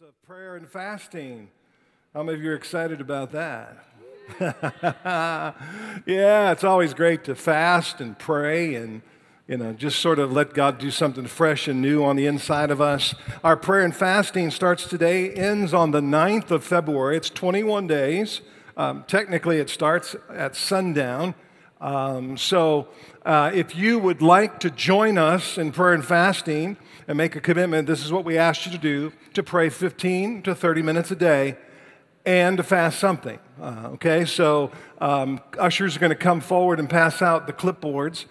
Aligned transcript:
of 0.00 0.20
prayer 0.26 0.56
and 0.56 0.68
fasting. 0.68 1.48
How 2.14 2.24
many 2.24 2.36
of 2.36 2.42
you 2.42 2.50
are 2.50 2.56
excited 2.56 3.00
about 3.00 3.30
that? 3.30 3.78
yeah, 6.04 6.50
it's 6.50 6.64
always 6.64 6.92
great 6.94 7.22
to 7.24 7.36
fast 7.36 8.00
and 8.00 8.18
pray 8.18 8.74
and 8.74 9.02
you 9.46 9.56
know 9.56 9.72
just 9.72 10.00
sort 10.00 10.18
of 10.18 10.32
let 10.32 10.52
God 10.52 10.78
do 10.78 10.90
something 10.90 11.28
fresh 11.28 11.68
and 11.68 11.80
new 11.80 12.02
on 12.02 12.16
the 12.16 12.26
inside 12.26 12.72
of 12.72 12.80
us. 12.80 13.14
Our 13.44 13.56
prayer 13.56 13.84
and 13.84 13.94
fasting 13.94 14.50
starts 14.50 14.88
today, 14.88 15.30
ends 15.30 15.72
on 15.72 15.92
the 15.92 16.00
9th 16.00 16.50
of 16.50 16.64
February. 16.64 17.16
It's 17.16 17.30
21 17.30 17.86
days. 17.86 18.40
Um, 18.76 19.04
technically, 19.06 19.58
it 19.58 19.70
starts 19.70 20.16
at 20.28 20.56
sundown. 20.56 21.36
Um, 21.80 22.36
so, 22.36 22.88
uh, 23.24 23.50
if 23.54 23.76
you 23.76 23.98
would 23.98 24.22
like 24.22 24.60
to 24.60 24.70
join 24.70 25.18
us 25.18 25.58
in 25.58 25.72
prayer 25.72 25.92
and 25.92 26.04
fasting 26.04 26.76
and 27.08 27.18
make 27.18 27.36
a 27.36 27.40
commitment, 27.40 27.86
this 27.86 28.04
is 28.04 28.12
what 28.12 28.24
we 28.24 28.38
ask 28.38 28.66
you 28.66 28.72
to 28.72 28.78
do 28.78 29.12
to 29.34 29.42
pray 29.42 29.68
15 29.68 30.42
to 30.42 30.54
30 30.54 30.82
minutes 30.82 31.10
a 31.10 31.16
day 31.16 31.56
and 32.24 32.56
to 32.56 32.62
fast 32.62 32.98
something. 32.98 33.38
Uh, 33.60 33.90
okay, 33.92 34.24
so 34.24 34.70
um, 35.00 35.40
ushers 35.58 35.96
are 35.96 36.00
going 36.00 36.10
to 36.10 36.16
come 36.16 36.40
forward 36.40 36.78
and 36.78 36.88
pass 36.88 37.20
out 37.20 37.46
the 37.46 37.52
clipboards. 37.52 38.26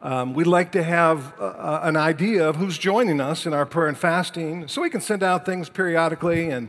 Um, 0.00 0.34
we'd 0.34 0.46
like 0.46 0.72
to 0.72 0.82
have 0.82 1.32
uh, 1.38 1.44
uh, 1.44 1.80
an 1.82 1.96
idea 1.96 2.46
of 2.48 2.56
who's 2.56 2.76
joining 2.76 3.20
us 3.20 3.46
in 3.46 3.54
our 3.54 3.64
prayer 3.64 3.88
and 3.88 3.96
fasting 3.96 4.68
so 4.68 4.82
we 4.82 4.90
can 4.90 5.00
send 5.00 5.22
out 5.22 5.46
things 5.46 5.70
periodically 5.70 6.50
and 6.50 6.68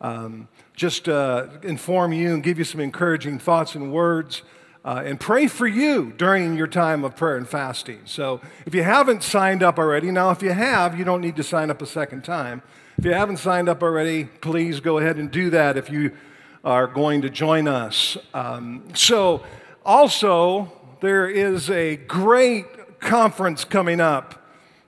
um, 0.00 0.46
just 0.74 1.08
uh, 1.08 1.48
inform 1.62 2.12
you 2.12 2.34
and 2.34 2.42
give 2.42 2.58
you 2.58 2.64
some 2.64 2.80
encouraging 2.80 3.38
thoughts 3.40 3.74
and 3.74 3.92
words 3.92 4.42
uh, 4.86 5.02
and 5.04 5.18
pray 5.18 5.48
for 5.48 5.66
you 5.66 6.12
during 6.16 6.56
your 6.56 6.68
time 6.68 7.02
of 7.02 7.16
prayer 7.16 7.36
and 7.36 7.48
fasting. 7.48 7.98
So 8.04 8.40
if 8.64 8.72
you 8.72 8.84
haven't 8.84 9.24
signed 9.24 9.60
up 9.60 9.80
already, 9.80 10.12
now 10.12 10.30
if 10.30 10.42
you 10.42 10.52
have, 10.52 10.96
you 10.96 11.04
don't 11.04 11.20
need 11.20 11.34
to 11.36 11.42
sign 11.42 11.70
up 11.70 11.82
a 11.82 11.86
second 11.86 12.22
time. 12.22 12.62
If 12.96 13.04
you 13.04 13.12
haven't 13.12 13.38
signed 13.38 13.68
up 13.68 13.82
already, 13.82 14.24
please 14.24 14.78
go 14.78 14.98
ahead 14.98 15.16
and 15.16 15.28
do 15.28 15.50
that 15.50 15.76
if 15.76 15.90
you 15.90 16.12
are 16.64 16.86
going 16.86 17.22
to 17.22 17.30
join 17.30 17.66
us. 17.66 18.16
Um, 18.32 18.84
so, 18.94 19.42
also, 19.84 20.72
there 21.00 21.28
is 21.28 21.68
a 21.68 21.96
great 21.96 23.00
conference 23.00 23.64
coming 23.64 24.00
up 24.00 24.46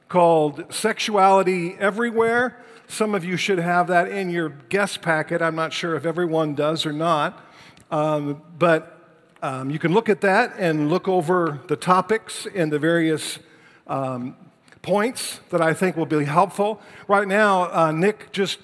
called 0.08 0.72
Sexuality 0.72 1.74
Everywhere. 1.78 2.62
Some 2.86 3.16
of 3.16 3.24
you 3.24 3.36
should 3.36 3.58
have 3.58 3.88
that 3.88 4.08
in 4.08 4.30
your 4.30 4.48
guest 4.48 5.02
packet. 5.02 5.42
I'm 5.42 5.56
not 5.56 5.72
sure 5.72 5.96
if 5.96 6.06
everyone 6.06 6.54
does 6.54 6.86
or 6.86 6.92
not. 6.92 7.44
Um, 7.90 8.42
but 8.58 8.97
um, 9.42 9.70
you 9.70 9.78
can 9.78 9.92
look 9.92 10.08
at 10.08 10.20
that 10.22 10.54
and 10.58 10.90
look 10.90 11.06
over 11.06 11.60
the 11.68 11.76
topics 11.76 12.46
and 12.54 12.72
the 12.72 12.78
various 12.78 13.38
um, 13.86 14.36
points 14.82 15.40
that 15.50 15.60
I 15.60 15.74
think 15.74 15.96
will 15.96 16.06
be 16.06 16.24
helpful. 16.24 16.80
Right 17.06 17.28
now, 17.28 17.70
uh, 17.72 17.92
Nick 17.92 18.32
just, 18.32 18.58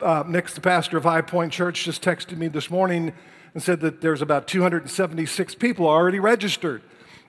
uh, 0.00 0.22
Nick's 0.26 0.54
the 0.54 0.60
pastor 0.60 0.96
of 0.96 1.02
High 1.02 1.22
Point 1.22 1.52
Church, 1.52 1.84
just 1.84 2.02
texted 2.02 2.36
me 2.36 2.46
this 2.46 2.70
morning 2.70 3.12
and 3.54 3.62
said 3.62 3.80
that 3.80 4.00
there's 4.00 4.22
about 4.22 4.46
276 4.46 5.56
people 5.56 5.88
already 5.88 6.20
registered, 6.20 6.82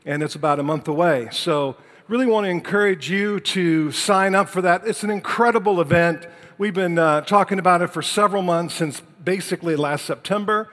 and 0.06 0.22
it's 0.22 0.36
about 0.36 0.60
a 0.60 0.64
month 0.64 0.88
away. 0.88 1.28
So, 1.32 1.78
really 2.08 2.26
want 2.26 2.46
to 2.46 2.50
encourage 2.50 3.10
you 3.10 3.40
to 3.40 3.92
sign 3.92 4.36
up 4.36 4.50
for 4.50 4.62
that. 4.62 4.86
It's 4.86 5.02
an 5.04 5.10
incredible 5.10 5.80
event. 5.80 6.28
We've 6.58 6.74
been 6.74 7.00
uh, 7.00 7.22
talking 7.22 7.58
about 7.58 7.82
it 7.82 7.88
for 7.88 8.02
several 8.02 8.44
months 8.44 8.76
since 8.76 9.02
basically 9.24 9.76
last 9.76 10.06
September 10.06 10.70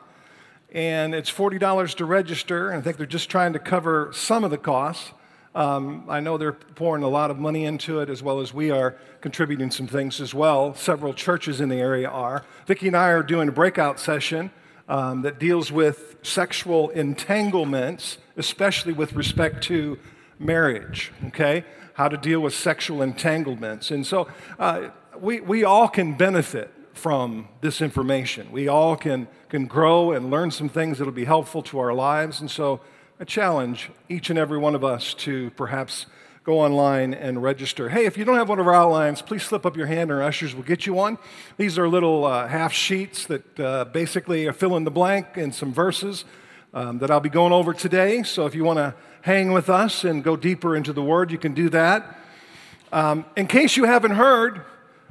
and 0.71 1.15
it's 1.15 1.31
$40 1.31 1.95
to 1.95 2.05
register, 2.05 2.69
and 2.69 2.77
I 2.77 2.81
think 2.81 2.97
they're 2.97 3.07
just 3.07 3.31
trying 3.31 3.53
to 3.53 3.59
cover 3.59 4.11
some 4.13 4.43
of 4.43 4.51
the 4.51 4.59
costs. 4.59 5.13
Um, 5.55 6.05
I 6.07 6.19
know 6.19 6.37
they're 6.37 6.51
pouring 6.53 7.03
a 7.03 7.07
lot 7.07 7.31
of 7.31 7.39
money 7.39 7.65
into 7.65 7.99
it, 7.99 8.09
as 8.09 8.21
well 8.21 8.39
as 8.39 8.53
we 8.53 8.69
are 8.69 8.95
contributing 9.21 9.71
some 9.71 9.87
things 9.87 10.21
as 10.21 10.33
well. 10.33 10.75
Several 10.75 11.13
churches 11.13 11.59
in 11.59 11.69
the 11.69 11.77
area 11.77 12.07
are. 12.07 12.45
Vicki 12.67 12.87
and 12.87 12.95
I 12.95 13.09
are 13.09 13.23
doing 13.23 13.49
a 13.49 13.51
breakout 13.51 13.99
session 13.99 14.51
um, 14.87 15.23
that 15.23 15.39
deals 15.39 15.71
with 15.71 16.17
sexual 16.21 16.89
entanglements, 16.89 18.17
especially 18.37 18.93
with 18.93 19.13
respect 19.13 19.63
to 19.63 19.97
marriage, 20.37 21.11
okay? 21.27 21.65
How 21.93 22.07
to 22.07 22.17
deal 22.17 22.39
with 22.39 22.53
sexual 22.53 23.01
entanglements. 23.01 23.91
And 23.91 24.05
so 24.05 24.27
uh, 24.57 24.89
we, 25.19 25.41
we 25.41 25.63
all 25.63 25.87
can 25.87 26.15
benefit 26.15 26.73
from 26.93 27.47
this 27.61 27.81
information. 27.81 28.51
We 28.51 28.67
all 28.67 28.95
can, 28.95 29.27
can 29.49 29.65
grow 29.65 30.11
and 30.11 30.29
learn 30.29 30.51
some 30.51 30.69
things 30.69 30.97
that'll 30.97 31.13
be 31.13 31.25
helpful 31.25 31.61
to 31.63 31.79
our 31.79 31.93
lives. 31.93 32.39
And 32.41 32.51
so 32.51 32.81
I 33.21 33.25
challenge 33.25 33.91
each 34.07 34.29
and 34.29 34.39
every 34.39 34.57
one 34.57 34.75
of 34.75 34.85
us 34.85 35.13
to 35.15 35.49
perhaps 35.57 36.05
go 36.45 36.61
online 36.61 37.13
and 37.13 37.43
register. 37.43 37.89
Hey, 37.89 38.05
if 38.05 38.17
you 38.17 38.23
don't 38.23 38.37
have 38.37 38.47
one 38.47 38.59
of 38.59 38.67
our 38.67 38.73
outlines, 38.73 39.21
please 39.21 39.43
slip 39.43 39.65
up 39.65 39.75
your 39.75 39.87
hand, 39.87 40.09
and 40.09 40.21
our 40.21 40.23
ushers 40.23 40.55
will 40.55 40.63
get 40.63 40.85
you 40.85 40.93
one. 40.93 41.17
These 41.57 41.77
are 41.77 41.89
little 41.89 42.23
uh, 42.23 42.47
half 42.47 42.71
sheets 42.71 43.25
that 43.25 43.59
uh, 43.59 43.83
basically 43.83 44.47
are 44.47 44.53
fill 44.53 44.77
in 44.77 44.85
the 44.85 44.91
blank 44.91 45.35
and 45.35 45.53
some 45.53 45.73
verses 45.73 46.23
um, 46.73 46.99
that 46.99 47.11
I'll 47.11 47.19
be 47.19 47.27
going 47.27 47.51
over 47.51 47.73
today. 47.73 48.23
So 48.23 48.45
if 48.45 48.55
you 48.55 48.63
want 48.63 48.77
to 48.77 48.95
hang 49.23 49.51
with 49.51 49.69
us 49.69 50.05
and 50.05 50.23
go 50.23 50.37
deeper 50.37 50.73
into 50.73 50.93
the 50.93 51.03
Word, 51.03 51.29
you 51.29 51.37
can 51.37 51.53
do 51.53 51.67
that. 51.71 52.17
Um, 52.93 53.25
in 53.35 53.47
case 53.47 53.75
you 53.75 53.83
haven't 53.83 54.11
heard, 54.11 54.61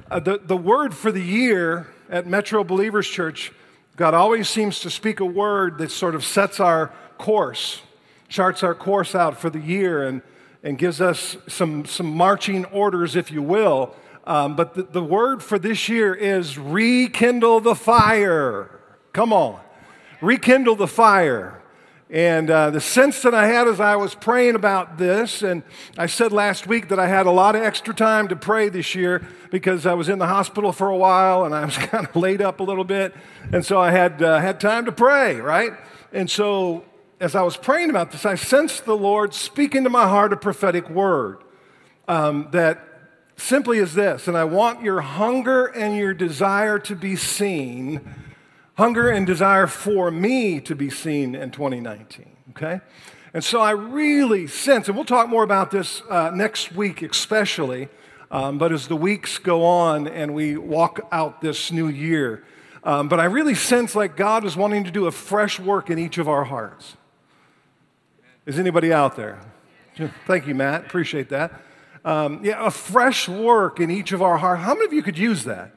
uh, 0.09 0.19
the, 0.19 0.39
the 0.39 0.57
word 0.57 0.95
for 0.95 1.11
the 1.11 1.21
year 1.21 1.85
at 2.09 2.25
Metro 2.25 2.63
Believers 2.63 3.07
Church, 3.07 3.51
God 3.97 4.15
always 4.15 4.49
seems 4.49 4.79
to 4.79 4.89
speak 4.89 5.19
a 5.19 5.25
word 5.25 5.77
that 5.77 5.91
sort 5.91 6.15
of 6.15 6.25
sets 6.25 6.59
our 6.59 6.91
course 7.19 7.83
charts 8.29 8.63
our 8.63 8.75
course 8.75 9.15
out 9.15 9.37
for 9.37 9.49
the 9.49 9.59
year 9.59 10.07
and, 10.07 10.21
and 10.63 10.77
gives 10.77 11.01
us 11.01 11.35
some, 11.47 11.85
some 11.85 12.05
marching 12.05 12.63
orders, 12.65 13.15
if 13.15 13.31
you 13.31 13.41
will. 13.41 13.95
Um, 14.25 14.55
but 14.55 14.75
the, 14.75 14.83
the 14.83 15.03
word 15.03 15.41
for 15.41 15.57
this 15.57 15.89
year 15.89 16.13
is 16.13 16.57
rekindle 16.57 17.59
the 17.59 17.75
fire. 17.75 18.79
Come 19.11 19.33
on, 19.33 19.59
rekindle 20.21 20.75
the 20.75 20.87
fire. 20.87 21.55
And 22.11 22.49
uh, 22.49 22.71
the 22.71 22.81
sense 22.81 23.21
that 23.21 23.35
I 23.35 23.45
had 23.45 23.67
as 23.67 23.79
I 23.79 23.95
was 23.95 24.15
praying 24.15 24.55
about 24.55 24.97
this, 24.97 25.43
and 25.43 25.61
I 25.95 26.07
said 26.07 26.31
last 26.31 26.65
week 26.65 26.89
that 26.89 26.97
I 26.97 27.07
had 27.07 27.27
a 27.27 27.31
lot 27.31 27.55
of 27.55 27.61
extra 27.61 27.93
time 27.93 28.27
to 28.29 28.35
pray 28.35 28.69
this 28.69 28.95
year 28.95 29.27
because 29.51 29.85
I 29.85 29.93
was 29.93 30.09
in 30.09 30.17
the 30.17 30.25
hospital 30.25 30.71
for 30.71 30.89
a 30.89 30.97
while 30.97 31.45
and 31.45 31.53
I 31.53 31.65
was 31.65 31.77
kind 31.77 32.07
of 32.07 32.15
laid 32.15 32.41
up 32.41 32.61
a 32.61 32.63
little 32.63 32.83
bit. 32.83 33.13
And 33.51 33.63
so 33.63 33.79
I 33.79 33.91
had, 33.91 34.23
uh, 34.23 34.39
had 34.39 34.59
time 34.59 34.85
to 34.85 34.91
pray, 34.91 35.35
right? 35.35 35.73
And 36.11 36.29
so 36.29 36.83
as 37.19 37.35
I 37.35 37.41
was 37.41 37.57
praying 37.57 37.89
about 37.89 38.11
this, 38.11 38.25
I 38.25 38.35
sensed 38.35 38.85
the 38.85 38.95
Lord 38.95 39.33
speaking 39.33 39.83
to 39.83 39.89
my 39.89 40.07
heart 40.07 40.31
a 40.31 40.37
prophetic 40.37 40.89
word 40.89 41.43
um, 42.07 42.47
that 42.51 42.85
simply 43.35 43.79
is 43.79 43.93
this, 43.93 44.27
and 44.27 44.37
I 44.37 44.45
want 44.45 44.83
your 44.83 45.01
hunger 45.01 45.65
and 45.65 45.97
your 45.97 46.13
desire 46.13 46.79
to 46.79 46.95
be 46.95 47.15
seen 47.15 48.01
hunger 48.77 49.09
and 49.09 49.27
desire 49.27 49.67
for 49.67 50.09
me 50.09 50.61
to 50.61 50.73
be 50.73 50.89
seen 50.89 51.35
in 51.35 51.51
2019, 51.51 52.25
okay? 52.51 52.79
And 53.33 53.43
so 53.43 53.59
I 53.59 53.71
really 53.71 54.47
sense, 54.47 54.87
and 54.87 54.95
we'll 54.95 55.05
talk 55.05 55.27
more 55.27 55.43
about 55.43 55.71
this 55.71 56.01
uh, 56.09 56.31
next 56.33 56.71
week 56.71 57.01
especially, 57.01 57.89
um, 58.31 58.57
but 58.57 58.71
as 58.71 58.87
the 58.87 58.95
weeks 58.95 59.37
go 59.37 59.65
on 59.65 60.07
and 60.07 60.33
we 60.33 60.55
walk 60.55 61.01
out 61.11 61.41
this 61.41 61.71
new 61.71 61.89
year, 61.89 62.45
um, 62.85 63.09
but 63.09 63.19
I 63.19 63.25
really 63.25 63.55
sense 63.55 63.95
like 63.95 64.15
God 64.15 64.45
is 64.45 64.55
wanting 64.55 64.85
to 64.85 64.91
do 64.91 65.07
a 65.07 65.11
fresh 65.11 65.59
work 65.59 65.89
in 65.89 65.99
each 65.99 66.17
of 66.17 66.29
our 66.29 66.45
hearts. 66.45 66.95
Is 68.45 68.59
anybody 68.59 68.91
out 68.93 69.15
there? 69.15 69.39
Thank 70.25 70.47
you, 70.47 70.55
Matt. 70.55 70.85
Appreciate 70.85 71.29
that. 71.29 71.61
Um, 72.05 72.43
yeah, 72.43 72.65
a 72.65 72.71
fresh 72.71 73.27
work 73.27 73.79
in 73.79 73.91
each 73.91 74.11
of 74.11 74.21
our 74.21 74.37
hearts. 74.37 74.63
How 74.63 74.73
many 74.73 74.85
of 74.85 74.93
you 74.93 75.03
could 75.03 75.17
use 75.17 75.43
that? 75.43 75.73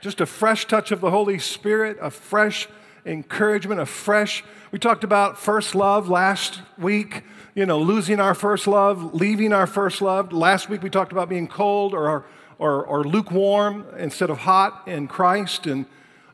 just 0.00 0.20
a 0.20 0.26
fresh 0.26 0.66
touch 0.66 0.92
of 0.92 1.00
the 1.00 1.10
Holy 1.10 1.38
Spirit, 1.38 1.98
a 2.00 2.10
fresh 2.10 2.68
encouragement, 3.04 3.80
a 3.80 3.86
fresh. 3.86 4.44
We 4.70 4.78
talked 4.78 5.02
about 5.02 5.38
first 5.38 5.74
love 5.74 6.08
last 6.08 6.60
week, 6.76 7.24
you 7.54 7.66
know, 7.66 7.80
losing 7.80 8.20
our 8.20 8.34
first 8.34 8.66
love, 8.66 9.14
leaving 9.14 9.52
our 9.52 9.66
first 9.66 10.00
love. 10.00 10.32
Last 10.32 10.68
week 10.68 10.82
we 10.82 10.90
talked 10.90 11.10
about 11.10 11.28
being 11.28 11.48
cold 11.48 11.94
or, 11.94 12.26
or, 12.58 12.84
or 12.84 13.04
lukewarm 13.04 13.86
instead 13.98 14.30
of 14.30 14.38
hot 14.38 14.86
in 14.86 15.08
Christ. 15.08 15.66
And, 15.66 15.86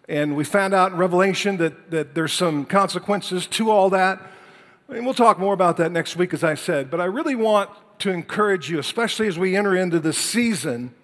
and 0.08 0.36
we 0.36 0.44
found 0.44 0.74
out 0.74 0.92
in 0.92 0.98
Revelation 0.98 1.56
that, 1.58 1.90
that 1.90 2.14
there's 2.14 2.32
some 2.32 2.66
consequences 2.66 3.46
to 3.46 3.70
all 3.70 3.88
that. 3.90 4.20
And 4.88 5.04
we'll 5.04 5.14
talk 5.14 5.38
more 5.38 5.54
about 5.54 5.78
that 5.78 5.92
next 5.92 6.16
week, 6.16 6.34
as 6.34 6.44
I 6.44 6.54
said. 6.54 6.90
But 6.90 7.00
I 7.00 7.06
really 7.06 7.34
want 7.34 7.70
to 8.00 8.10
encourage 8.10 8.70
you, 8.70 8.78
especially 8.78 9.28
as 9.28 9.38
we 9.38 9.56
enter 9.56 9.76
into 9.76 9.98
this 9.98 10.18
season 10.18 10.94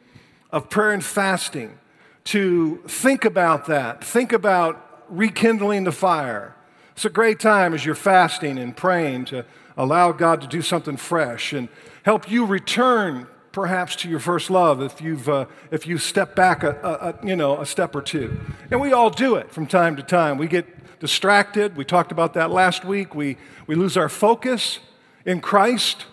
of 0.50 0.69
prayer 0.69 0.93
and 0.93 1.05
fasting 1.05 1.79
to 2.25 2.82
think 2.87 3.25
about 3.25 3.67
that. 3.67 4.05
Think 4.05 4.32
about 4.32 5.05
rekindling 5.09 5.85
the 5.85 5.93
fire. 5.93 6.55
It's 6.93 7.05
a 7.05 7.11
great 7.11 7.41
time 7.41 7.73
as 7.73 7.85
you're 7.87 7.94
fasting 7.94 8.59
and 8.59 8.77
praying 8.77 9.27
to 9.27 9.47
allow 9.77 10.12
God 10.12 10.43
to 10.43 10.47
do 10.47 10.61
something 10.61 10.99
fresh 10.99 11.55
and 11.55 11.69
help 12.03 12.31
you 12.31 12.44
return 12.44 13.26
perhaps 13.52 13.97
to 13.97 14.08
your 14.08 14.20
first 14.20 14.50
love 14.50 14.81
if 14.81 15.00
you've 15.00 15.29
uh, 15.29 15.47
if 15.70 15.87
you 15.87 15.99
step 15.99 16.35
back 16.35 16.62
a, 16.62 16.70
a, 16.82 17.08
a, 17.08 17.26
you 17.26 17.37
know 17.37 17.61
a 17.61 17.67
step 17.67 17.94
or 17.94 18.02
two. 18.02 18.38
And 18.70 18.81
we 18.81 18.93
all 18.93 19.11
do 19.11 19.37
it 19.37 19.50
from 19.50 19.67
time 19.67 19.97
to 19.97 20.02
time. 20.02 20.38
We 20.38 20.47
get 20.47 20.67
distracted. 21.00 21.76
We 21.76 21.85
talked 21.85 22.12
about 22.12 22.35
that 22.35 22.50
last 22.50 22.85
week. 22.85 23.14
We 23.14 23.37
we 23.67 23.75
lose 23.75 23.97
our 23.97 24.08
focus 24.08 24.79
in 25.25 25.41
christ. 25.41 26.06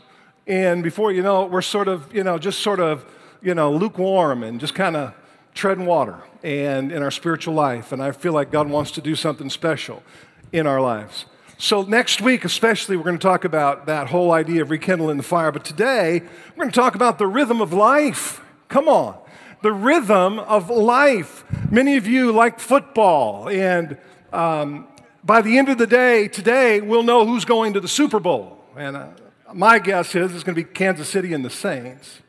And 0.45 0.81
before 0.81 1.11
you 1.11 1.21
know 1.21 1.43
it 1.45 1.51
we're 1.51 1.61
sort 1.61 1.87
of 1.87 2.13
you 2.13 2.23
know 2.23 2.37
just 2.37 2.59
sort 2.59 2.79
of 2.79 3.05
you 3.41 3.53
know 3.53 3.71
lukewarm 3.71 4.43
and 4.43 4.59
just 4.59 4.73
kind 4.73 4.95
of 4.95 5.13
treading 5.53 5.85
water 5.85 6.21
and 6.43 6.91
in 6.91 7.01
our 7.01 7.11
spiritual 7.11 7.53
life. 7.53 7.91
And 7.91 8.01
I 8.01 8.11
feel 8.11 8.33
like 8.33 8.51
God 8.51 8.69
wants 8.69 8.91
to 8.91 9.01
do 9.01 9.15
something 9.15 9.49
special 9.49 10.03
in 10.51 10.67
our 10.67 10.79
lives. 10.79 11.25
So, 11.59 11.81
next 11.81 12.21
week, 12.21 12.45
especially, 12.45 12.97
we're 12.97 13.03
going 13.03 13.17
to 13.17 13.21
talk 13.21 13.43
about 13.43 13.87
that 13.87 14.09
whole 14.09 14.31
idea 14.31 14.61
of 14.61 14.69
rekindling 14.69 15.17
the 15.17 15.23
fire. 15.23 15.51
But 15.51 15.65
today, 15.65 16.21
we're 16.51 16.65
going 16.65 16.69
to 16.69 16.79
talk 16.79 16.93
about 16.93 17.17
the 17.17 17.25
rhythm 17.25 17.61
of 17.61 17.73
life. 17.73 18.41
Come 18.67 18.87
on. 18.87 19.17
The 19.63 19.73
rhythm 19.73 20.37
of 20.37 20.69
life. 20.69 21.43
Many 21.71 21.97
of 21.97 22.05
you 22.05 22.31
like 22.31 22.59
football, 22.59 23.49
and 23.49 23.97
um, 24.31 24.87
by 25.23 25.41
the 25.41 25.57
end 25.57 25.67
of 25.69 25.79
the 25.79 25.87
day, 25.87 26.27
today, 26.27 26.79
we'll 26.79 27.01
know 27.01 27.25
who's 27.25 27.43
going 27.43 27.73
to 27.73 27.79
the 27.79 27.87
Super 27.87 28.19
Bowl. 28.19 28.63
And 28.75 28.95
uh, 28.95 29.07
my 29.51 29.79
guess 29.79 30.13
is 30.13 30.35
it's 30.35 30.43
going 30.43 30.55
to 30.55 30.63
be 30.63 30.69
Kansas 30.71 31.09
City 31.09 31.33
and 31.33 31.43
the 31.43 31.49
Saints. 31.49 32.21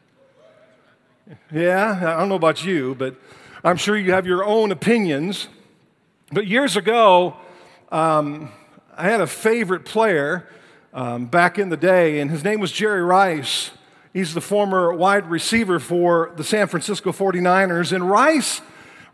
Yeah, 1.52 2.14
I 2.16 2.18
don't 2.18 2.30
know 2.30 2.34
about 2.36 2.64
you, 2.64 2.94
but 2.94 3.14
I'm 3.62 3.76
sure 3.76 3.94
you 3.94 4.12
have 4.12 4.26
your 4.26 4.42
own 4.42 4.72
opinions. 4.72 5.48
But 6.32 6.46
years 6.46 6.78
ago, 6.78 7.36
um, 7.92 8.52
I 8.98 9.04
had 9.04 9.20
a 9.20 9.28
favorite 9.28 9.84
player 9.84 10.48
um, 10.92 11.26
back 11.26 11.56
in 11.56 11.68
the 11.68 11.76
day, 11.76 12.18
and 12.18 12.32
his 12.32 12.42
name 12.42 12.58
was 12.58 12.72
Jerry 12.72 13.00
Rice. 13.00 13.70
He's 14.12 14.34
the 14.34 14.40
former 14.40 14.92
wide 14.92 15.30
receiver 15.30 15.78
for 15.78 16.32
the 16.36 16.42
San 16.42 16.66
Francisco 16.66 17.12
49ers. 17.12 17.92
And 17.92 18.10
Rice, 18.10 18.60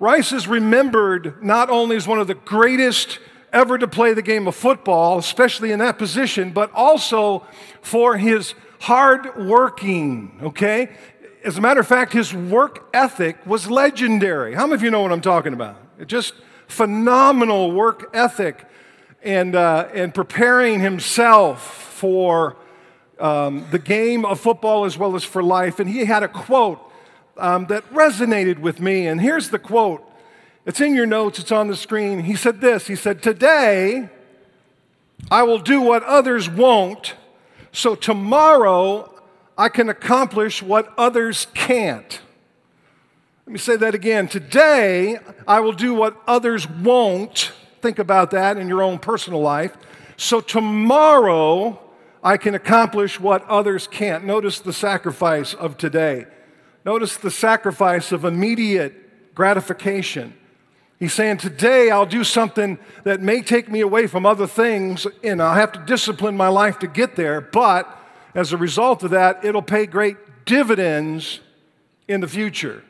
Rice 0.00 0.32
is 0.32 0.48
remembered 0.48 1.44
not 1.44 1.68
only 1.68 1.96
as 1.96 2.08
one 2.08 2.18
of 2.18 2.28
the 2.28 2.34
greatest 2.34 3.18
ever 3.52 3.76
to 3.76 3.86
play 3.86 4.14
the 4.14 4.22
game 4.22 4.48
of 4.48 4.56
football, 4.56 5.18
especially 5.18 5.70
in 5.70 5.80
that 5.80 5.98
position, 5.98 6.50
but 6.50 6.72
also 6.72 7.46
for 7.82 8.16
his 8.16 8.54
hard 8.80 9.36
working, 9.36 10.40
okay? 10.44 10.96
As 11.44 11.58
a 11.58 11.60
matter 11.60 11.80
of 11.80 11.86
fact, 11.86 12.14
his 12.14 12.32
work 12.32 12.88
ethic 12.94 13.36
was 13.44 13.70
legendary. 13.70 14.54
How 14.54 14.66
many 14.66 14.76
of 14.76 14.82
you 14.82 14.90
know 14.90 15.02
what 15.02 15.12
I'm 15.12 15.20
talking 15.20 15.52
about? 15.52 15.76
Just 16.06 16.32
phenomenal 16.68 17.70
work 17.70 18.08
ethic 18.14 18.66
and, 19.24 19.56
uh, 19.56 19.88
and 19.92 20.14
preparing 20.14 20.80
himself 20.80 21.62
for 21.94 22.56
um, 23.18 23.66
the 23.70 23.78
game 23.78 24.24
of 24.24 24.38
football 24.38 24.84
as 24.84 24.98
well 24.98 25.16
as 25.16 25.24
for 25.24 25.42
life. 25.42 25.80
And 25.80 25.88
he 25.88 26.04
had 26.04 26.22
a 26.22 26.28
quote 26.28 26.80
um, 27.36 27.66
that 27.66 27.88
resonated 27.90 28.58
with 28.58 28.80
me. 28.80 29.06
And 29.06 29.20
here's 29.20 29.50
the 29.50 29.58
quote 29.58 30.08
it's 30.66 30.80
in 30.80 30.94
your 30.94 31.06
notes, 31.06 31.38
it's 31.38 31.52
on 31.52 31.68
the 31.68 31.76
screen. 31.76 32.20
He 32.20 32.36
said 32.36 32.60
this 32.60 32.86
He 32.86 32.96
said, 32.96 33.22
Today 33.22 34.08
I 35.30 35.42
will 35.42 35.58
do 35.58 35.80
what 35.80 36.02
others 36.02 36.48
won't, 36.48 37.14
so 37.72 37.94
tomorrow 37.94 39.10
I 39.56 39.68
can 39.68 39.88
accomplish 39.88 40.62
what 40.62 40.92
others 40.98 41.46
can't. 41.54 42.20
Let 43.46 43.52
me 43.52 43.58
say 43.58 43.76
that 43.76 43.94
again. 43.94 44.26
Today, 44.26 45.18
I 45.46 45.60
will 45.60 45.72
do 45.72 45.94
what 45.94 46.16
others 46.26 46.68
won't. 46.68 47.52
Think 47.84 47.98
about 47.98 48.30
that 48.30 48.56
in 48.56 48.66
your 48.66 48.80
own 48.80 48.98
personal 48.98 49.42
life. 49.42 49.76
So 50.16 50.40
tomorrow, 50.40 51.78
I 52.22 52.38
can 52.38 52.54
accomplish 52.54 53.20
what 53.20 53.46
others 53.46 53.86
can't. 53.86 54.24
Notice 54.24 54.58
the 54.58 54.72
sacrifice 54.72 55.52
of 55.52 55.76
today. 55.76 56.24
Notice 56.86 57.18
the 57.18 57.30
sacrifice 57.30 58.10
of 58.10 58.24
immediate 58.24 59.34
gratification. 59.34 60.32
He's 60.98 61.12
saying, 61.12 61.36
Today 61.36 61.90
I'll 61.90 62.06
do 62.06 62.24
something 62.24 62.78
that 63.02 63.20
may 63.20 63.42
take 63.42 63.70
me 63.70 63.82
away 63.82 64.06
from 64.06 64.24
other 64.24 64.46
things, 64.46 65.06
and 65.22 65.42
I'll 65.42 65.52
have 65.52 65.72
to 65.72 65.80
discipline 65.80 66.38
my 66.38 66.48
life 66.48 66.78
to 66.78 66.86
get 66.86 67.16
there, 67.16 67.42
but 67.42 67.86
as 68.34 68.54
a 68.54 68.56
result 68.56 69.02
of 69.02 69.10
that, 69.10 69.44
it'll 69.44 69.60
pay 69.60 69.84
great 69.84 70.16
dividends 70.46 71.40
in 72.08 72.22
the 72.22 72.28
future. 72.28 72.82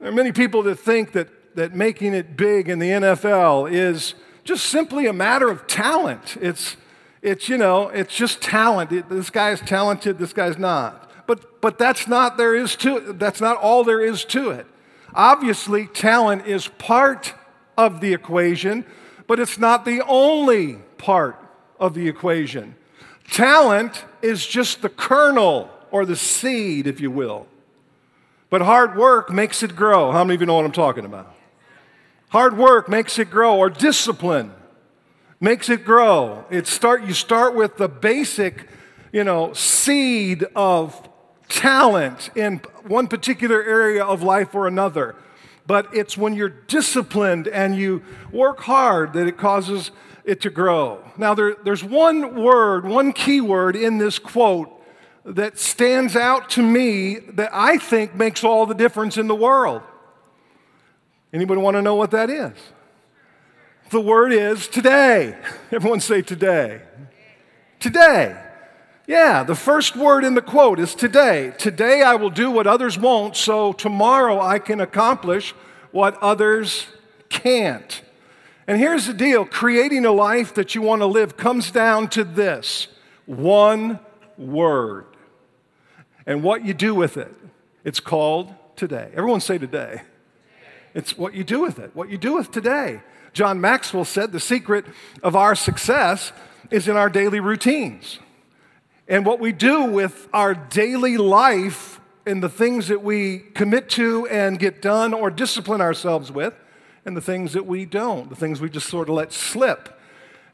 There 0.00 0.08
are 0.08 0.12
many 0.12 0.32
people 0.32 0.62
that 0.62 0.76
think 0.76 1.12
that, 1.12 1.28
that 1.54 1.74
making 1.74 2.14
it 2.14 2.36
big 2.36 2.68
in 2.68 2.78
the 2.78 2.90
NFL 2.90 3.70
is 3.70 4.14
just 4.44 4.66
simply 4.66 5.06
a 5.06 5.12
matter 5.12 5.48
of 5.48 5.66
talent. 5.66 6.36
It's, 6.40 6.76
it's 7.22 7.48
you 7.48 7.56
know, 7.56 7.88
it's 7.88 8.14
just 8.14 8.42
talent. 8.42 8.92
It, 8.92 9.08
this 9.08 9.30
guy's 9.30 9.60
talented, 9.60 10.18
this 10.18 10.32
guy's 10.32 10.58
not. 10.58 11.10
But, 11.26 11.60
but 11.60 11.78
that's 11.78 12.06
not 12.06 12.36
there 12.36 12.54
is 12.54 12.76
to 12.76 13.14
that's 13.14 13.40
not 13.40 13.56
all 13.56 13.82
there 13.84 14.00
is 14.00 14.24
to 14.26 14.50
it. 14.50 14.66
Obviously, 15.14 15.86
talent 15.86 16.46
is 16.46 16.68
part 16.68 17.34
of 17.78 18.00
the 18.00 18.12
equation, 18.12 18.84
but 19.26 19.38
it's 19.38 19.58
not 19.58 19.84
the 19.84 20.02
only 20.06 20.74
part 20.98 21.38
of 21.78 21.94
the 21.94 22.08
equation. 22.08 22.74
Talent 23.30 24.04
is 24.20 24.46
just 24.46 24.82
the 24.82 24.88
kernel 24.88 25.70
or 25.90 26.04
the 26.04 26.16
seed, 26.16 26.86
if 26.86 27.00
you 27.00 27.10
will. 27.10 27.46
But 28.50 28.62
hard 28.62 28.96
work 28.96 29.30
makes 29.30 29.62
it 29.62 29.74
grow. 29.74 30.12
How 30.12 30.24
many 30.24 30.34
of 30.34 30.40
you 30.40 30.46
know 30.46 30.54
what 30.54 30.64
I'm 30.64 30.72
talking 30.72 31.04
about? 31.04 31.34
Hard 32.34 32.58
work 32.58 32.88
makes 32.88 33.16
it 33.20 33.30
grow, 33.30 33.58
or 33.58 33.70
discipline 33.70 34.52
makes 35.38 35.68
it 35.68 35.84
grow. 35.84 36.44
It 36.50 36.66
start, 36.66 37.04
you 37.04 37.14
start 37.14 37.54
with 37.54 37.76
the 37.76 37.88
basic, 37.88 38.66
you 39.12 39.22
know, 39.22 39.52
seed 39.52 40.44
of 40.56 41.08
talent 41.48 42.30
in 42.34 42.56
one 42.88 43.06
particular 43.06 43.62
area 43.62 44.04
of 44.04 44.24
life 44.24 44.52
or 44.52 44.66
another. 44.66 45.14
But 45.68 45.94
it's 45.94 46.18
when 46.18 46.34
you're 46.34 46.48
disciplined 46.48 47.46
and 47.46 47.76
you 47.76 48.02
work 48.32 48.58
hard 48.62 49.12
that 49.12 49.28
it 49.28 49.36
causes 49.36 49.92
it 50.24 50.40
to 50.40 50.50
grow. 50.50 51.04
Now, 51.16 51.34
there, 51.34 51.54
there's 51.62 51.84
one 51.84 52.42
word, 52.42 52.84
one 52.84 53.12
key 53.12 53.42
word 53.42 53.76
in 53.76 53.98
this 53.98 54.18
quote 54.18 54.72
that 55.24 55.56
stands 55.56 56.16
out 56.16 56.50
to 56.50 56.62
me 56.62 57.14
that 57.34 57.50
I 57.52 57.78
think 57.78 58.16
makes 58.16 58.42
all 58.42 58.66
the 58.66 58.74
difference 58.74 59.18
in 59.18 59.28
the 59.28 59.36
world. 59.36 59.82
Anybody 61.34 61.60
want 61.60 61.74
to 61.74 61.82
know 61.82 61.96
what 61.96 62.12
that 62.12 62.30
is? 62.30 62.52
The 63.90 64.00
word 64.00 64.32
is 64.32 64.68
today. 64.68 65.36
Everyone 65.72 65.98
say 65.98 66.22
today. 66.22 66.80
Today. 67.80 68.40
Yeah, 69.08 69.42
the 69.42 69.56
first 69.56 69.96
word 69.96 70.24
in 70.24 70.34
the 70.34 70.40
quote 70.40 70.78
is 70.78 70.94
today. 70.94 71.52
Today 71.58 72.02
I 72.02 72.14
will 72.14 72.30
do 72.30 72.52
what 72.52 72.68
others 72.68 72.96
won't, 72.96 73.34
so 73.34 73.72
tomorrow 73.72 74.40
I 74.40 74.60
can 74.60 74.80
accomplish 74.80 75.50
what 75.90 76.16
others 76.22 76.86
can't. 77.30 78.00
And 78.68 78.78
here's 78.78 79.06
the 79.06 79.12
deal 79.12 79.44
creating 79.44 80.06
a 80.06 80.12
life 80.12 80.54
that 80.54 80.76
you 80.76 80.82
want 80.82 81.02
to 81.02 81.06
live 81.06 81.36
comes 81.36 81.72
down 81.72 82.10
to 82.10 82.22
this 82.22 82.86
one 83.26 83.98
word. 84.38 85.06
And 86.26 86.44
what 86.44 86.64
you 86.64 86.74
do 86.74 86.94
with 86.94 87.16
it, 87.16 87.34
it's 87.82 87.98
called 87.98 88.54
today. 88.76 89.10
Everyone 89.14 89.40
say 89.40 89.58
today. 89.58 90.02
It's 90.94 91.18
what 91.18 91.34
you 91.34 91.44
do 91.44 91.60
with 91.60 91.78
it, 91.78 91.90
what 91.94 92.08
you 92.08 92.16
do 92.16 92.34
with 92.34 92.50
today. 92.52 93.00
John 93.32 93.60
Maxwell 93.60 94.04
said 94.04 94.30
the 94.30 94.40
secret 94.40 94.84
of 95.22 95.34
our 95.34 95.54
success 95.54 96.32
is 96.70 96.86
in 96.88 96.96
our 96.96 97.10
daily 97.10 97.40
routines. 97.40 98.20
And 99.08 99.26
what 99.26 99.40
we 99.40 99.52
do 99.52 99.84
with 99.84 100.28
our 100.32 100.54
daily 100.54 101.16
life 101.16 102.00
and 102.24 102.42
the 102.42 102.48
things 102.48 102.88
that 102.88 103.02
we 103.02 103.40
commit 103.54 103.90
to 103.90 104.26
and 104.28 104.58
get 104.58 104.80
done 104.80 105.12
or 105.12 105.30
discipline 105.30 105.80
ourselves 105.80 106.32
with, 106.32 106.54
and 107.04 107.14
the 107.14 107.20
things 107.20 107.52
that 107.52 107.66
we 107.66 107.84
don't, 107.84 108.30
the 108.30 108.36
things 108.36 108.62
we 108.62 108.70
just 108.70 108.88
sort 108.88 109.10
of 109.10 109.14
let 109.16 109.30
slip. 109.32 110.00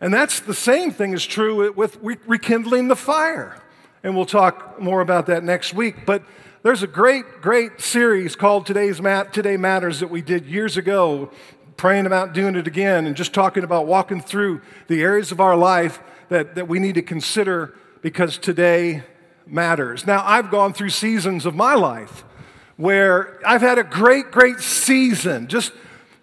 And 0.01 0.13
that's 0.13 0.41
the 0.41 0.55
same 0.55 0.91
thing 0.91 1.13
is 1.13 1.25
true 1.25 1.73
with 1.73 1.99
rekindling 2.01 2.89
the 2.89 2.97
fire. 2.97 3.63
And 4.03 4.17
we'll 4.17 4.25
talk 4.25 4.81
more 4.81 5.01
about 5.01 5.27
that 5.27 5.45
next 5.45 5.75
week. 5.75 6.07
But 6.07 6.25
there's 6.63 6.83
a 6.83 6.87
great, 6.87 7.41
great 7.41 7.81
series 7.81 8.37
called 8.37 8.67
Today's 8.67 9.01
Mat- 9.01 9.33
Today 9.33 9.57
Matters 9.57 10.01
that 10.01 10.11
we 10.11 10.21
did 10.21 10.45
years 10.45 10.77
ago, 10.77 11.31
praying 11.79 12.05
about 12.05 12.35
doing 12.35 12.55
it 12.55 12.67
again 12.67 13.07
and 13.07 13.17
just 13.17 13.33
talking 13.33 13.65
about 13.65 13.87
walking 13.87 14.21
through 14.21 14.61
the 14.87 15.03
areas 15.03 15.33
of 15.33 15.41
our 15.41 15.57
life 15.57 16.01
that, 16.29 16.55
that 16.57 16.69
we 16.69 16.79
need 16.79 16.97
to 16.97 17.03
consider 17.03 17.75
because 18.03 18.37
today 18.37 19.03
matters. 19.47 20.07
Now, 20.07 20.23
I've 20.23 20.51
gone 20.51 20.75
through 20.75 20.91
seasons 20.91 21.47
of 21.47 21.55
my 21.55 21.75
life 21.75 22.25
where 22.77 23.41
I've 23.47 23.63
had 23.63 23.79
a 23.79 23.85
great, 23.85 24.31
great 24.31 24.61
season, 24.61 25.49
just, 25.49 25.73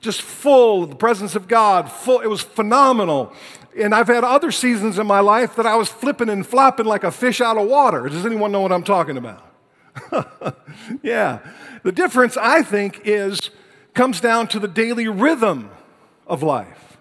just 0.01 0.21
full 0.21 0.83
of 0.83 0.91
the 0.91 0.95
presence 0.95 1.35
of 1.35 1.47
God. 1.47 1.91
Full, 1.91 2.19
it 2.19 2.27
was 2.27 2.41
phenomenal. 2.41 3.33
And 3.75 3.93
I've 3.93 4.07
had 4.07 4.23
other 4.23 4.51
seasons 4.51 4.99
in 4.99 5.07
my 5.07 5.19
life 5.19 5.55
that 5.55 5.65
I 5.65 5.75
was 5.75 5.89
flipping 5.89 6.29
and 6.29 6.45
flopping 6.45 6.85
like 6.85 7.03
a 7.03 7.11
fish 7.11 7.41
out 7.41 7.57
of 7.57 7.67
water. 7.67 8.07
Does 8.07 8.25
anyone 8.25 8.51
know 8.51 8.61
what 8.61 8.71
I'm 8.71 8.83
talking 8.83 9.17
about? 9.17 9.46
yeah. 11.03 11.39
The 11.83 11.91
difference, 11.91 12.37
I 12.37 12.61
think, 12.61 13.01
is 13.05 13.49
comes 13.93 14.21
down 14.21 14.47
to 14.49 14.59
the 14.59 14.67
daily 14.67 15.07
rhythm 15.07 15.71
of 16.27 16.43
life. 16.43 16.97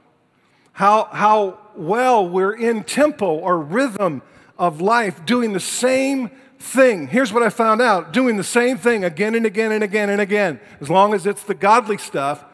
How, 0.72 1.04
how 1.12 1.58
well 1.76 2.28
we're 2.28 2.54
in 2.54 2.84
tempo 2.84 3.34
or 3.34 3.58
rhythm 3.58 4.22
of 4.58 4.80
life 4.80 5.24
doing 5.26 5.52
the 5.52 5.60
same 5.60 6.30
thing. 6.58 7.08
Here's 7.08 7.32
what 7.32 7.42
I 7.42 7.50
found 7.50 7.82
out 7.82 8.12
doing 8.12 8.36
the 8.36 8.44
same 8.44 8.78
thing 8.78 9.04
again 9.04 9.34
and 9.34 9.46
again 9.46 9.72
and 9.72 9.84
again 9.84 10.10
and 10.10 10.20
again, 10.20 10.60
as 10.80 10.90
long 10.90 11.14
as 11.14 11.26
it's 11.26 11.42
the 11.42 11.54
godly 11.54 11.98
stuff, 11.98 12.44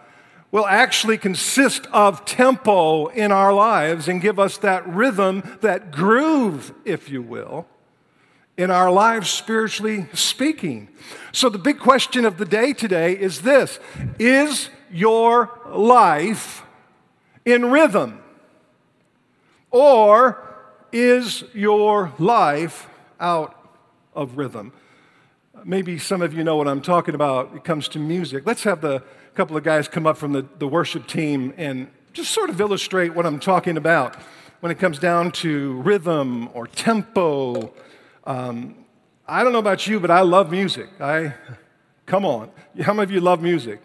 will 0.50 0.66
actually 0.66 1.16
consist 1.16 1.87
of 1.92 2.25
tempo 2.25 3.06
in 3.06 3.32
our 3.32 3.52
lives 3.54 4.06
and 4.06 4.20
give 4.20 4.38
us 4.38 4.58
that 4.58 4.87
rhythm, 4.87 5.58
that 5.62 5.90
groove, 5.90 6.75
if 6.84 7.08
you 7.08 7.22
will, 7.22 7.66
in 8.56 8.71
our 8.71 8.90
lives, 8.90 9.30
spiritually 9.30 10.06
speaking. 10.12 10.88
So, 11.32 11.49
the 11.49 11.59
big 11.59 11.78
question 11.78 12.25
of 12.25 12.38
the 12.38 12.44
day 12.44 12.73
today 12.73 13.12
is 13.12 13.42
this 13.42 13.78
Is 14.18 14.71
your 14.90 15.50
life 15.68 16.64
in 17.44 17.71
rhythm? 17.71 18.23
Or 19.71 20.38
is 20.92 21.44
your 21.54 22.12
life 22.18 22.88
out 23.18 23.56
of 24.14 24.37
rhythm? 24.37 24.73
Maybe 25.64 25.99
some 25.99 26.21
of 26.21 26.35
you 26.35 26.44
know 26.44 26.56
what 26.56 26.68
I'm 26.68 26.82
talking 26.82 27.14
about. 27.14 27.54
It 27.54 27.64
comes 27.64 27.88
to 27.88 27.99
music. 27.99 28.44
Let's 28.44 28.64
have 28.64 28.80
the 28.80 29.02
couple 29.35 29.56
of 29.56 29.64
guys 29.64 29.88
come 29.88 30.06
up 30.06 30.18
from 30.18 30.32
the, 30.32 30.44
the 30.59 30.68
worship 30.68 31.06
team 31.06 31.54
and 31.56 31.88
just 32.12 32.32
sort 32.32 32.50
of 32.50 32.61
illustrate 32.61 33.14
what 33.14 33.25
I'm 33.25 33.40
talking 33.40 33.78
about 33.78 34.16
when 34.61 34.71
it 34.71 34.78
comes 34.78 34.99
down 34.99 35.32
to 35.32 35.80
rhythm 35.80 36.50
or 36.52 36.66
tempo. 36.66 37.73
Um, 38.25 38.76
I 39.26 39.43
don't 39.43 39.52
know 39.52 39.59
about 39.59 39.87
you, 39.87 39.99
but 40.00 40.11
I 40.11 40.21
love 40.21 40.50
music. 40.50 40.88
I 41.00 41.35
come 42.07 42.25
on. 42.25 42.50
How 42.81 42.93
many 42.93 43.05
of 43.05 43.11
you 43.11 43.21
love 43.21 43.43
music? 43.43 43.81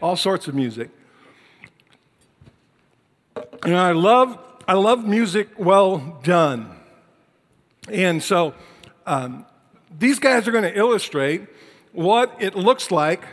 All 0.00 0.16
sorts 0.16 0.48
of 0.48 0.54
music. 0.54 0.90
Know, 3.64 3.76
I 3.76 3.92
love 3.92 4.38
I 4.66 4.74
love 4.74 5.06
music 5.06 5.48
well 5.58 6.20
done. 6.22 6.76
And 7.90 8.22
so 8.22 8.54
um, 9.06 9.46
these 9.98 10.18
guys 10.18 10.46
are 10.46 10.52
going 10.52 10.64
to 10.64 10.76
illustrate 10.76 11.46
what 11.92 12.36
it 12.38 12.54
looks 12.54 12.90
like 12.90 13.24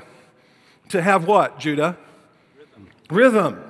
to 0.90 1.02
have 1.02 1.26
what, 1.26 1.60
Judah? 1.60 1.98
Rhythm. 2.58 2.90
Rhythm. 3.10 3.64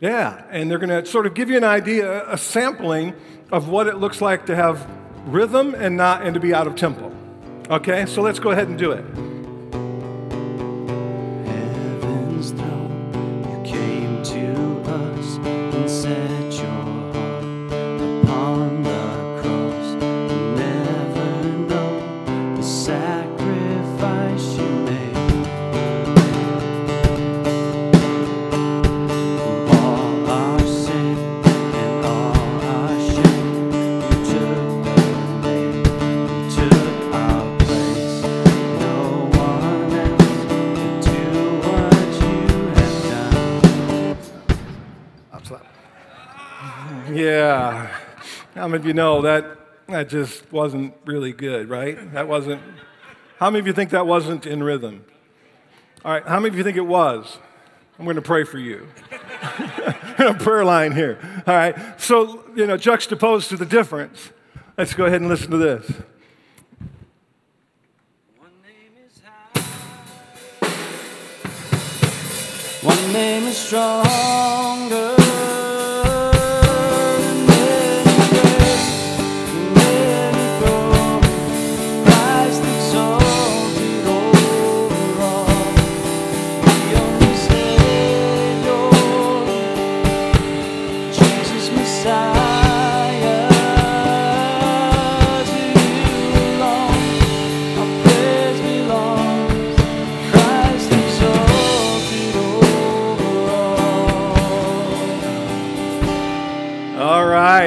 Yeah. 0.00 0.44
And 0.50 0.70
they're 0.70 0.78
going 0.78 1.04
to 1.04 1.06
sort 1.06 1.26
of 1.26 1.34
give 1.34 1.50
you 1.50 1.56
an 1.56 1.64
idea, 1.64 2.28
a 2.28 2.36
sampling 2.36 3.14
of 3.52 3.68
what 3.68 3.86
it 3.86 3.96
looks 3.96 4.20
like 4.20 4.46
to 4.46 4.56
have 4.56 4.86
rhythm 5.26 5.74
and 5.74 5.96
not 5.96 6.22
and 6.22 6.34
to 6.34 6.40
be 6.40 6.54
out 6.54 6.66
of 6.66 6.76
tempo. 6.76 7.12
Okay? 7.70 8.06
So 8.06 8.22
let's 8.22 8.38
go 8.38 8.50
ahead 8.50 8.68
and 8.68 8.78
do 8.78 8.92
it. 8.92 9.33
How 48.54 48.68
many 48.68 48.80
of 48.80 48.86
you 48.86 48.94
know 48.94 49.22
that 49.22 49.58
that 49.88 50.08
just 50.08 50.50
wasn't 50.52 50.94
really 51.04 51.32
good, 51.32 51.68
right? 51.68 52.12
That 52.12 52.28
wasn't. 52.28 52.62
How 53.38 53.50
many 53.50 53.58
of 53.58 53.66
you 53.66 53.72
think 53.72 53.90
that 53.90 54.06
wasn't 54.06 54.46
in 54.46 54.62
rhythm? 54.62 55.04
All 56.04 56.12
right, 56.12 56.24
how 56.24 56.38
many 56.38 56.50
of 56.50 56.56
you 56.56 56.62
think 56.62 56.76
it 56.76 56.86
was? 56.86 57.38
I'm 57.98 58.04
going 58.04 58.14
to 58.14 58.22
pray 58.22 58.44
for 58.44 58.58
you. 58.58 58.86
a 60.18 60.34
prayer 60.34 60.64
line 60.64 60.92
here. 60.92 61.18
All 61.46 61.54
right, 61.54 62.00
so, 62.00 62.44
you 62.54 62.66
know, 62.66 62.76
juxtaposed 62.76 63.48
to 63.48 63.56
the 63.56 63.66
difference, 63.66 64.30
let's 64.78 64.94
go 64.94 65.06
ahead 65.06 65.20
and 65.20 65.28
listen 65.28 65.50
to 65.50 65.56
this. 65.56 65.90
One 68.36 68.52
name 68.62 68.92
is 69.04 69.20
high, 69.24 69.58
one 72.82 73.12
name 73.12 73.42
is 73.44 73.56
stronger. 73.56 75.23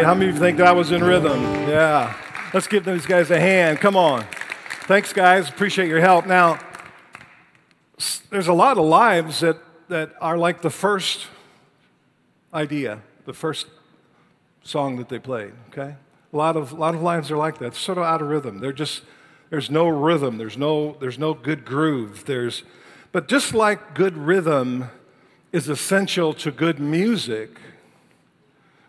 How 0.04 0.14
many 0.14 0.30
of 0.30 0.36
you 0.36 0.40
think 0.40 0.60
that 0.60 0.76
was 0.76 0.92
in 0.92 1.04
rhythm? 1.04 1.42
Yeah. 1.68 2.16
Let's 2.54 2.68
give 2.68 2.86
these 2.86 3.06
guys 3.06 3.32
a 3.32 3.40
hand. 3.40 3.80
Come 3.80 3.96
on. 3.96 4.26
Thanks, 4.84 5.12
guys. 5.12 5.50
Appreciate 5.50 5.90
your 5.90 6.00
help. 6.00 6.26
Now, 6.26 6.60
there's 8.30 8.48
a 8.48 8.54
lot 8.54 8.78
of 8.78 8.86
lives 8.86 9.40
that, 9.40 9.58
that 9.90 10.14
are 10.22 10.38
like 10.38 10.62
the 10.62 10.70
first 10.70 11.28
idea, 12.54 13.02
the 13.26 13.34
first 13.34 13.68
song 14.64 14.98
that 14.98 15.10
they 15.10 15.20
played, 15.20 15.54
okay? 15.70 15.96
A 16.32 16.38
lot 16.38 16.56
of, 16.56 16.74
a 16.74 16.76
lot 16.76 16.94
of 16.94 17.02
lives 17.02 17.32
are 17.32 17.38
like 17.38 17.58
that. 17.60 17.68
It's 17.68 17.80
sort 17.80 17.98
of 17.98 18.04
out 18.04 18.22
of 18.22 18.28
rhythm. 18.28 18.60
They're 18.60 18.72
just, 18.72 19.04
there's 19.50 19.72
no 19.72 19.88
rhythm. 19.88 20.38
There's 20.38 20.58
no, 20.58 20.96
there's 21.00 21.18
no 21.18 21.34
good 21.34 21.66
groove. 21.66 22.26
There's, 22.26 22.64
but 23.12 23.28
just 23.28 23.54
like 23.54 23.96
good 23.96 24.16
rhythm 24.16 24.90
is 25.52 25.70
essential 25.70 26.34
to 26.36 26.52
good 26.52 26.80
music, 26.80 27.58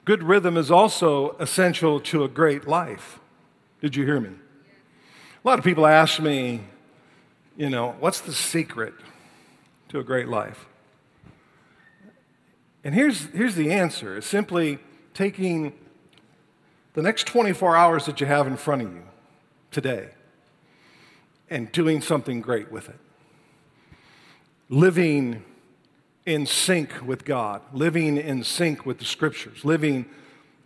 good 0.09 0.23
rhythm 0.23 0.57
is 0.57 0.71
also 0.71 1.37
essential 1.39 2.01
to 2.01 2.25
a 2.25 2.29
great 2.29 2.67
life. 2.67 3.21
Did 3.83 3.95
you 3.95 4.07
hear 4.07 4.19
me? 4.19 4.31
A 4.31 5.47
lot 5.47 5.59
of 5.59 5.67
people 5.67 5.87
ask 5.87 6.19
me, 6.19 6.63
you 7.59 7.69
know, 7.69 7.95
what's 8.01 8.23
the 8.23 8.33
secret 8.33 8.95
to 9.91 9.99
a 9.99 10.03
great 10.03 10.27
life? 10.27 10.65
And 12.83 12.95
here's, 12.95 13.27
here's 13.35 13.55
the 13.55 13.71
answer 13.71 14.17
it's 14.17 14.27
simply 14.27 14.79
taking 15.13 15.75
the 16.95 17.03
next 17.03 17.27
24 17.27 17.77
hours 17.77 18.07
that 18.07 18.19
you 18.19 18.27
have 18.27 18.47
in 18.47 18.57
front 18.57 18.81
of 18.81 18.91
you 18.91 19.03
today 19.71 20.09
and 21.51 21.71
doing 21.71 22.01
something 22.01 22.41
great 22.41 22.73
with 22.73 22.89
it. 22.89 22.99
Living 24.71 25.45
in 26.29 26.45
sync 26.45 26.91
with 27.07 27.25
God, 27.25 27.63
living 27.73 28.19
in 28.19 28.45
sync 28.45 28.85
with 28.85 28.99
the 28.99 29.05
scriptures, 29.07 29.65
living 29.65 30.05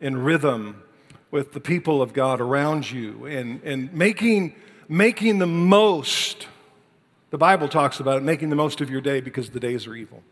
in 0.00 0.16
rhythm 0.16 0.82
with 1.30 1.52
the 1.52 1.60
people 1.60 2.02
of 2.02 2.12
God 2.12 2.40
around 2.40 2.90
you, 2.90 3.26
and, 3.26 3.62
and 3.62 3.94
making, 3.94 4.56
making 4.88 5.38
the 5.38 5.46
most, 5.46 6.48
the 7.30 7.38
Bible 7.38 7.68
talks 7.68 8.00
about 8.00 8.16
it, 8.16 8.24
making 8.24 8.50
the 8.50 8.56
most 8.56 8.80
of 8.80 8.90
your 8.90 9.00
day 9.00 9.20
because 9.20 9.50
the 9.50 9.60
days 9.60 9.86
are 9.86 9.94
evil. 9.94 10.24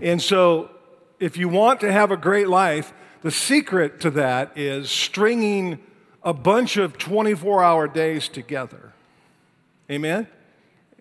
And 0.00 0.22
so, 0.22 0.70
if 1.18 1.36
you 1.36 1.48
want 1.48 1.80
to 1.80 1.90
have 1.90 2.12
a 2.12 2.16
great 2.16 2.46
life, 2.46 2.92
the 3.22 3.32
secret 3.32 4.00
to 4.02 4.10
that 4.12 4.56
is 4.56 4.88
stringing 4.88 5.80
a 6.22 6.32
bunch 6.32 6.76
of 6.76 6.98
24 6.98 7.64
hour 7.64 7.88
days 7.88 8.28
together. 8.28 8.92
Amen? 9.90 10.28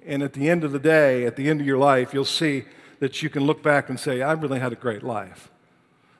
And 0.03 0.23
at 0.23 0.33
the 0.33 0.49
end 0.49 0.63
of 0.63 0.71
the 0.71 0.79
day, 0.79 1.27
at 1.27 1.35
the 1.35 1.47
end 1.47 1.61
of 1.61 1.67
your 1.67 1.77
life, 1.77 2.11
you'll 2.11 2.25
see 2.25 2.63
that 3.05 3.21
you 3.21 3.29
can 3.29 3.45
look 3.45 3.61
back 3.61 3.87
and 3.87 3.99
say, 3.99 4.23
I 4.23 4.31
really 4.31 4.59
had 4.59 4.73
a 4.73 4.75
great 4.75 5.03
life. 5.03 5.51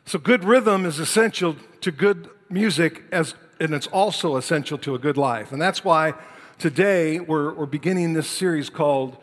So, 0.06 0.20
good 0.20 0.44
rhythm 0.44 0.86
is 0.86 1.00
essential 1.00 1.56
to 1.82 1.92
good 1.92 2.30
music, 2.48 3.02
as, 3.12 3.34
and 3.60 3.74
it's 3.74 3.88
also 3.88 4.38
essential 4.38 4.78
to 4.78 4.94
a 4.94 5.00
good 5.00 5.18
life. 5.18 5.52
And 5.52 5.60
that's 5.60 5.84
why 5.84 6.14
today 6.60 7.20
we're, 7.20 7.56
we're 7.56 7.66
beginning 7.66 8.14
this 8.14 8.30
series 8.30 8.70
called 8.70 9.18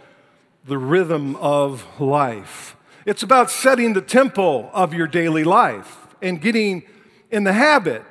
The 0.64 0.76
Rhythm 0.76 1.36
of 1.36 1.86
Life. 2.00 2.74
It's 3.06 3.22
about 3.22 3.48
setting 3.48 3.92
the 3.92 4.02
tempo 4.02 4.68
of 4.70 4.92
your 4.92 5.06
daily 5.06 5.44
life 5.44 6.08
and 6.20 6.40
getting 6.40 6.82
in 7.30 7.44
the 7.44 7.52
habit. 7.52 8.02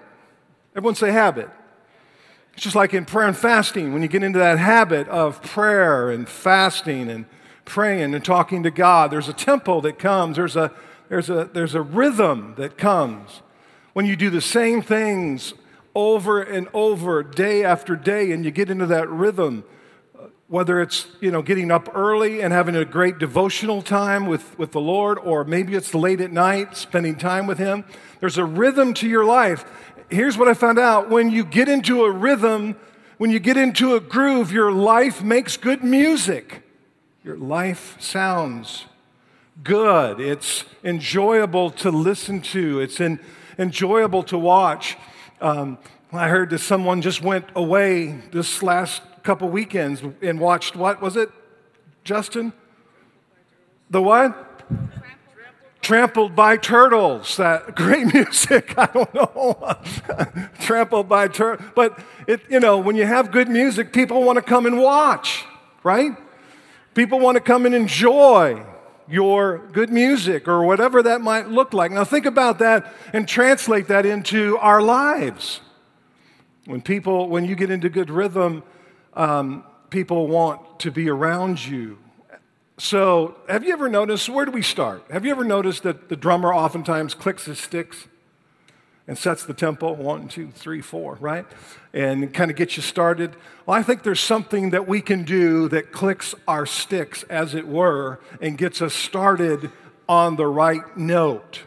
Everyone 0.77 0.95
say 0.95 1.11
habit. 1.11 1.49
It's 2.53 2.63
just 2.63 2.77
like 2.77 2.93
in 2.93 3.03
prayer 3.03 3.27
and 3.27 3.35
fasting, 3.35 3.91
when 3.91 4.01
you 4.01 4.07
get 4.07 4.23
into 4.23 4.39
that 4.39 4.59
habit 4.59 5.09
of 5.09 5.41
prayer 5.41 6.09
and 6.09 6.29
fasting 6.29 7.09
and 7.09 7.25
praying 7.65 8.13
and 8.13 8.23
talking 8.23 8.63
to 8.63 8.71
God. 8.71 9.11
There's 9.11 9.29
a 9.29 9.33
tempo 9.33 9.81
that 9.81 9.99
comes, 9.99 10.37
there's 10.37 10.55
a, 10.55 10.71
there's 11.09 11.29
a, 11.29 11.49
there's 11.53 11.75
a 11.75 11.81
rhythm 11.81 12.55
that 12.57 12.77
comes 12.77 13.41
when 13.93 14.05
you 14.05 14.15
do 14.15 14.29
the 14.29 14.41
same 14.41 14.81
things 14.81 15.53
over 15.93 16.41
and 16.41 16.67
over, 16.73 17.23
day 17.23 17.63
after 17.63 17.95
day, 17.95 18.31
and 18.31 18.45
you 18.45 18.51
get 18.51 18.69
into 18.69 18.85
that 18.85 19.09
rhythm. 19.09 19.63
Whether 20.47 20.81
it's 20.81 21.07
you 21.21 21.31
know 21.31 21.41
getting 21.41 21.71
up 21.71 21.89
early 21.95 22.41
and 22.41 22.51
having 22.51 22.75
a 22.75 22.83
great 22.83 23.19
devotional 23.19 23.81
time 23.81 24.25
with, 24.25 24.57
with 24.59 24.71
the 24.71 24.81
Lord, 24.81 25.17
or 25.19 25.43
maybe 25.43 25.75
it's 25.75 25.93
late 25.93 26.19
at 26.19 26.31
night 26.31 26.75
spending 26.75 27.17
time 27.17 27.47
with 27.47 27.57
Him, 27.57 27.85
there's 28.19 28.37
a 28.37 28.45
rhythm 28.45 28.93
to 28.95 29.07
your 29.07 29.23
life. 29.23 29.65
Here's 30.09 30.37
what 30.37 30.49
I 30.49 30.53
found 30.53 30.77
out 30.77 31.09
when 31.09 31.31
you 31.31 31.45
get 31.45 31.69
into 31.69 32.03
a 32.03 32.11
rhythm, 32.11 32.75
when 33.17 33.31
you 33.31 33.39
get 33.39 33.55
into 33.55 33.95
a 33.95 34.01
groove, 34.01 34.51
your 34.51 34.71
life 34.71 35.23
makes 35.23 35.55
good 35.55 35.83
music. 35.83 36.63
Your 37.23 37.37
life 37.37 38.01
sounds 38.01 38.85
good. 39.63 40.19
It's 40.19 40.65
enjoyable 40.83 41.69
to 41.71 41.91
listen 41.91 42.41
to. 42.41 42.79
It's 42.79 42.99
enjoyable 43.59 44.23
to 44.23 44.39
watch. 44.39 44.97
Um, 45.39 45.77
I 46.11 46.29
heard 46.29 46.49
that 46.49 46.59
someone 46.59 47.03
just 47.03 47.21
went 47.21 47.45
away 47.53 48.19
this 48.31 48.63
last 48.63 49.03
couple 49.21 49.49
weekends 49.49 50.01
and 50.23 50.39
watched 50.39 50.75
what 50.75 50.99
was 50.99 51.15
it, 51.15 51.29
Justin? 52.03 52.53
The 53.91 54.01
what? 54.01 54.63
Trampled 55.83 56.35
by 56.35 56.57
turtles. 56.57 57.37
That 57.37 57.75
great 57.75 58.11
music. 58.11 58.73
I 58.79 58.87
don't 58.87 59.13
know. 59.13 59.77
Trampled 60.59 61.07
by 61.07 61.27
turtles. 61.27 61.69
But 61.75 61.99
it, 62.25 62.41
you 62.49 62.59
know, 62.59 62.79
when 62.79 62.95
you 62.95 63.05
have 63.05 63.31
good 63.31 63.47
music, 63.47 63.93
people 63.93 64.23
want 64.23 64.37
to 64.37 64.41
come 64.41 64.65
and 64.65 64.79
watch, 64.79 65.45
right? 65.83 66.13
People 66.93 67.19
want 67.19 67.35
to 67.35 67.41
come 67.41 67.65
and 67.65 67.73
enjoy 67.73 68.65
your 69.07 69.59
good 69.71 69.89
music 69.89 70.47
or 70.47 70.63
whatever 70.63 71.03
that 71.03 71.21
might 71.21 71.47
look 71.47 71.73
like. 71.73 71.91
Now, 71.91 72.03
think 72.03 72.25
about 72.25 72.59
that 72.59 72.93
and 73.13 73.27
translate 73.27 73.87
that 73.87 74.05
into 74.05 74.57
our 74.57 74.81
lives. 74.81 75.61
When 76.65 76.81
people, 76.81 77.27
when 77.27 77.45
you 77.45 77.55
get 77.55 77.69
into 77.69 77.89
good 77.89 78.09
rhythm, 78.09 78.63
um, 79.13 79.63
people 79.89 80.27
want 80.27 80.79
to 80.79 80.91
be 80.91 81.09
around 81.09 81.65
you. 81.65 81.97
So, 82.77 83.35
have 83.47 83.63
you 83.63 83.73
ever 83.73 83.89
noticed, 83.89 84.27
where 84.27 84.45
do 84.45 84.51
we 84.51 84.61
start? 84.63 85.03
Have 85.11 85.23
you 85.23 85.31
ever 85.31 85.43
noticed 85.43 85.83
that 85.83 86.09
the 86.09 86.15
drummer 86.15 86.53
oftentimes 86.53 87.13
clicks 87.13 87.45
his 87.45 87.59
sticks? 87.59 88.07
And 89.11 89.17
sets 89.17 89.43
the 89.43 89.53
tempo 89.53 89.91
one, 89.91 90.29
two, 90.29 90.51
three, 90.51 90.79
four, 90.79 91.17
right? 91.19 91.45
And 91.91 92.33
kind 92.33 92.49
of 92.49 92.55
gets 92.55 92.77
you 92.77 92.81
started. 92.81 93.35
Well, 93.65 93.77
I 93.77 93.83
think 93.83 94.03
there's 94.03 94.21
something 94.21 94.69
that 94.69 94.87
we 94.87 95.01
can 95.01 95.25
do 95.25 95.67
that 95.67 95.91
clicks 95.91 96.33
our 96.47 96.65
sticks, 96.65 97.23
as 97.23 97.53
it 97.53 97.67
were, 97.67 98.21
and 98.39 98.57
gets 98.57 98.81
us 98.81 98.93
started 98.93 99.69
on 100.07 100.37
the 100.37 100.47
right 100.47 100.95
note. 100.95 101.63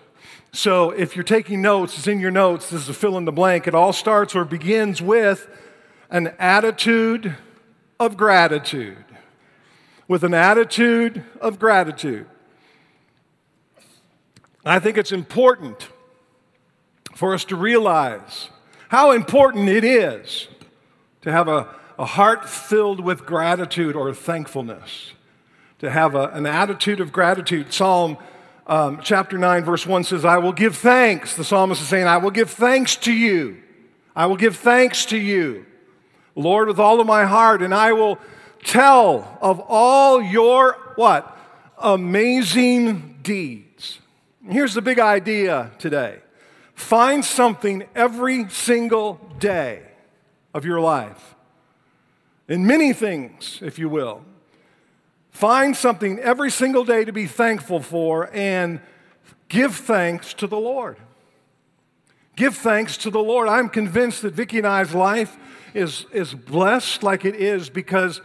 So 0.52 0.88
if 0.92 1.14
you're 1.16 1.22
taking 1.22 1.60
notes, 1.60 1.98
it's 1.98 2.06
in 2.06 2.18
your 2.18 2.30
notes. 2.30 2.70
This 2.70 2.80
is 2.80 2.88
a 2.88 2.94
fill 2.94 3.18
in 3.18 3.26
the 3.26 3.30
blank. 3.30 3.66
It 3.66 3.74
all 3.74 3.92
starts 3.92 4.34
or 4.34 4.46
begins 4.46 5.02
with 5.02 5.46
an 6.08 6.32
attitude 6.38 7.36
of 8.00 8.16
gratitude. 8.16 9.04
With 10.08 10.24
an 10.24 10.32
attitude 10.32 11.22
of 11.42 11.58
gratitude. 11.58 12.24
I 14.64 14.78
think 14.78 14.96
it's 14.96 15.12
important 15.12 15.90
for 17.14 17.34
us 17.34 17.44
to 17.46 17.56
realize 17.56 18.50
how 18.88 19.12
important 19.12 19.68
it 19.68 19.84
is 19.84 20.48
to 21.22 21.32
have 21.32 21.48
a, 21.48 21.68
a 21.98 22.04
heart 22.04 22.48
filled 22.48 23.00
with 23.00 23.24
gratitude 23.24 23.96
or 23.96 24.12
thankfulness, 24.12 25.12
to 25.78 25.90
have 25.90 26.14
a, 26.14 26.28
an 26.28 26.46
attitude 26.46 27.00
of 27.00 27.12
gratitude. 27.12 27.72
Psalm 27.72 28.18
um, 28.66 29.00
chapter 29.02 29.38
9, 29.38 29.64
verse 29.64 29.86
1 29.86 30.04
says, 30.04 30.24
I 30.24 30.38
will 30.38 30.52
give 30.52 30.76
thanks. 30.76 31.36
The 31.36 31.44
psalmist 31.44 31.80
is 31.80 31.88
saying, 31.88 32.06
I 32.06 32.18
will 32.18 32.30
give 32.30 32.50
thanks 32.50 32.96
to 32.96 33.12
you. 33.12 33.62
I 34.16 34.26
will 34.26 34.36
give 34.36 34.56
thanks 34.56 35.06
to 35.06 35.18
you, 35.18 35.66
Lord, 36.36 36.68
with 36.68 36.78
all 36.78 37.00
of 37.00 37.06
my 37.06 37.24
heart, 37.24 37.62
and 37.62 37.74
I 37.74 37.92
will 37.92 38.18
tell 38.62 39.38
of 39.40 39.60
all 39.60 40.22
your 40.22 40.78
what? 40.94 41.36
Amazing 41.78 43.18
deeds. 43.22 43.98
Here's 44.48 44.74
the 44.74 44.82
big 44.82 44.98
idea 45.00 45.70
today 45.78 46.18
Find 46.74 47.24
something 47.24 47.84
every 47.94 48.48
single 48.50 49.20
day 49.38 49.82
of 50.52 50.64
your 50.64 50.80
life. 50.80 51.34
In 52.48 52.66
many 52.66 52.92
things, 52.92 53.60
if 53.62 53.78
you 53.78 53.88
will. 53.88 54.22
Find 55.30 55.76
something 55.76 56.18
every 56.18 56.50
single 56.50 56.84
day 56.84 57.04
to 57.04 57.12
be 57.12 57.26
thankful 57.26 57.80
for 57.80 58.30
and 58.32 58.80
give 59.48 59.74
thanks 59.74 60.34
to 60.34 60.46
the 60.46 60.58
Lord. 60.58 60.96
Give 62.36 62.54
thanks 62.54 62.96
to 62.98 63.10
the 63.10 63.22
Lord. 63.22 63.48
I'm 63.48 63.68
convinced 63.68 64.22
that 64.22 64.34
Vicki 64.34 64.58
and 64.58 64.66
I's 64.66 64.94
life 64.94 65.36
is, 65.72 66.06
is 66.12 66.34
blessed 66.34 67.02
like 67.02 67.24
it 67.24 67.34
is 67.36 67.70
because 67.70 68.20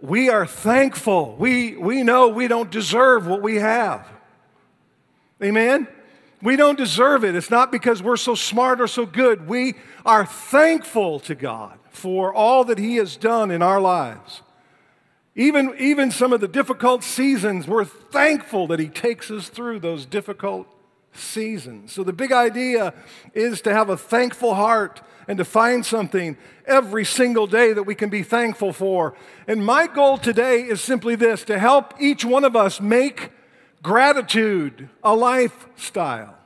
we 0.00 0.28
are 0.28 0.46
thankful. 0.46 1.36
We, 1.38 1.76
we 1.76 2.02
know 2.02 2.28
we 2.28 2.48
don't 2.48 2.70
deserve 2.70 3.26
what 3.26 3.42
we 3.42 3.56
have. 3.56 4.06
Amen? 5.42 5.86
We 6.42 6.56
don't 6.56 6.76
deserve 6.76 7.24
it. 7.24 7.36
It's 7.36 7.50
not 7.50 7.70
because 7.70 8.02
we're 8.02 8.16
so 8.16 8.34
smart 8.34 8.80
or 8.80 8.88
so 8.88 9.06
good. 9.06 9.46
We 9.46 9.74
are 10.04 10.26
thankful 10.26 11.20
to 11.20 11.36
God 11.36 11.78
for 11.90 12.34
all 12.34 12.64
that 12.64 12.78
He 12.78 12.96
has 12.96 13.16
done 13.16 13.52
in 13.52 13.62
our 13.62 13.80
lives. 13.80 14.42
Even, 15.36 15.74
even 15.78 16.10
some 16.10 16.32
of 16.32 16.40
the 16.40 16.48
difficult 16.48 17.04
seasons, 17.04 17.66
we're 17.66 17.84
thankful 17.84 18.66
that 18.66 18.80
He 18.80 18.88
takes 18.88 19.30
us 19.30 19.48
through 19.48 19.78
those 19.78 20.04
difficult 20.04 20.66
seasons. 21.12 21.92
So, 21.92 22.02
the 22.02 22.12
big 22.12 22.32
idea 22.32 22.92
is 23.34 23.60
to 23.62 23.72
have 23.72 23.88
a 23.88 23.96
thankful 23.96 24.54
heart 24.54 25.00
and 25.28 25.38
to 25.38 25.44
find 25.44 25.86
something 25.86 26.36
every 26.66 27.04
single 27.04 27.46
day 27.46 27.72
that 27.72 27.84
we 27.84 27.94
can 27.94 28.10
be 28.10 28.24
thankful 28.24 28.72
for. 28.72 29.14
And 29.46 29.64
my 29.64 29.86
goal 29.86 30.18
today 30.18 30.62
is 30.62 30.80
simply 30.80 31.14
this 31.14 31.44
to 31.44 31.58
help 31.58 31.94
each 32.00 32.24
one 32.24 32.44
of 32.44 32.56
us 32.56 32.80
make 32.80 33.30
Gratitude, 33.82 34.88
a 35.02 35.14
lifestyle. 35.14 36.36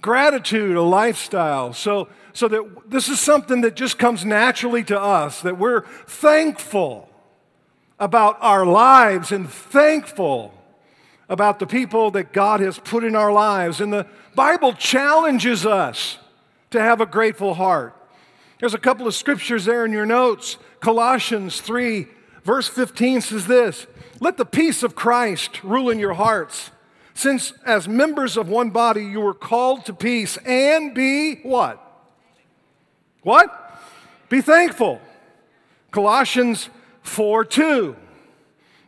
Gratitude, 0.00 0.76
a 0.76 0.82
lifestyle. 0.82 1.72
So, 1.74 2.08
so 2.32 2.48
that 2.48 2.90
this 2.90 3.08
is 3.08 3.20
something 3.20 3.60
that 3.60 3.76
just 3.76 3.98
comes 3.98 4.24
naturally 4.24 4.82
to 4.84 4.98
us, 4.98 5.42
that 5.42 5.58
we're 5.58 5.82
thankful 6.06 7.08
about 7.98 8.38
our 8.40 8.64
lives 8.64 9.30
and 9.30 9.48
thankful 9.48 10.54
about 11.28 11.58
the 11.58 11.66
people 11.66 12.10
that 12.10 12.32
God 12.32 12.60
has 12.60 12.78
put 12.78 13.04
in 13.04 13.14
our 13.14 13.32
lives. 13.32 13.80
And 13.80 13.92
the 13.92 14.06
Bible 14.34 14.72
challenges 14.72 15.64
us 15.64 16.18
to 16.70 16.80
have 16.80 17.00
a 17.00 17.06
grateful 17.06 17.54
heart. 17.54 17.94
There's 18.58 18.74
a 18.74 18.78
couple 18.78 19.06
of 19.06 19.14
scriptures 19.14 19.64
there 19.64 19.84
in 19.84 19.92
your 19.92 20.06
notes. 20.06 20.56
Colossians 20.80 21.60
3, 21.60 22.06
verse 22.44 22.68
15 22.68 23.20
says 23.20 23.46
this 23.46 23.86
Let 24.20 24.36
the 24.36 24.44
peace 24.44 24.82
of 24.82 24.94
Christ 24.94 25.62
rule 25.62 25.90
in 25.90 25.98
your 25.98 26.14
hearts, 26.14 26.70
since 27.14 27.52
as 27.64 27.88
members 27.88 28.36
of 28.36 28.48
one 28.48 28.70
body 28.70 29.04
you 29.04 29.20
were 29.20 29.34
called 29.34 29.84
to 29.86 29.94
peace 29.94 30.36
and 30.38 30.94
be 30.94 31.36
what? 31.42 31.78
What? 33.22 33.80
Be 34.28 34.40
thankful. 34.40 35.00
Colossians 35.90 36.70
4 37.02 37.44
2. 37.44 37.96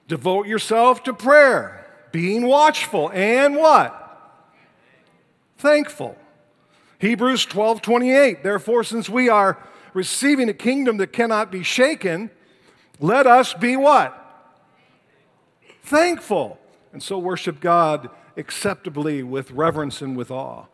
Devote 0.07 0.47
yourself 0.47 1.03
to 1.05 1.15
prayer, 1.15 1.87
being 2.13 2.47
watchful, 2.47 3.11
and 3.13 3.57
what? 3.57 4.01
Thankful. 5.59 6.19
Hebrews 6.99 7.47
12 7.47 7.83
28. 7.83 8.43
Therefore, 8.43 8.85
since 8.85 9.09
we 9.09 9.29
are 9.29 9.59
receiving 9.93 10.49
a 10.49 10.55
kingdom 10.55 10.97
that 10.99 11.13
cannot 11.13 11.51
be 11.51 11.63
shaken, 11.63 12.31
let 13.05 13.27
us 13.27 13.53
be 13.53 13.77
what? 13.77 14.19
Thankful. 15.83 16.59
And 16.93 17.03
so 17.03 17.19
worship 17.19 17.61
God 17.61 18.09
acceptably 18.37 19.23
with 19.23 19.51
reverence 19.51 20.01
and 20.01 20.17
with 20.17 20.31
awe. 20.31 20.65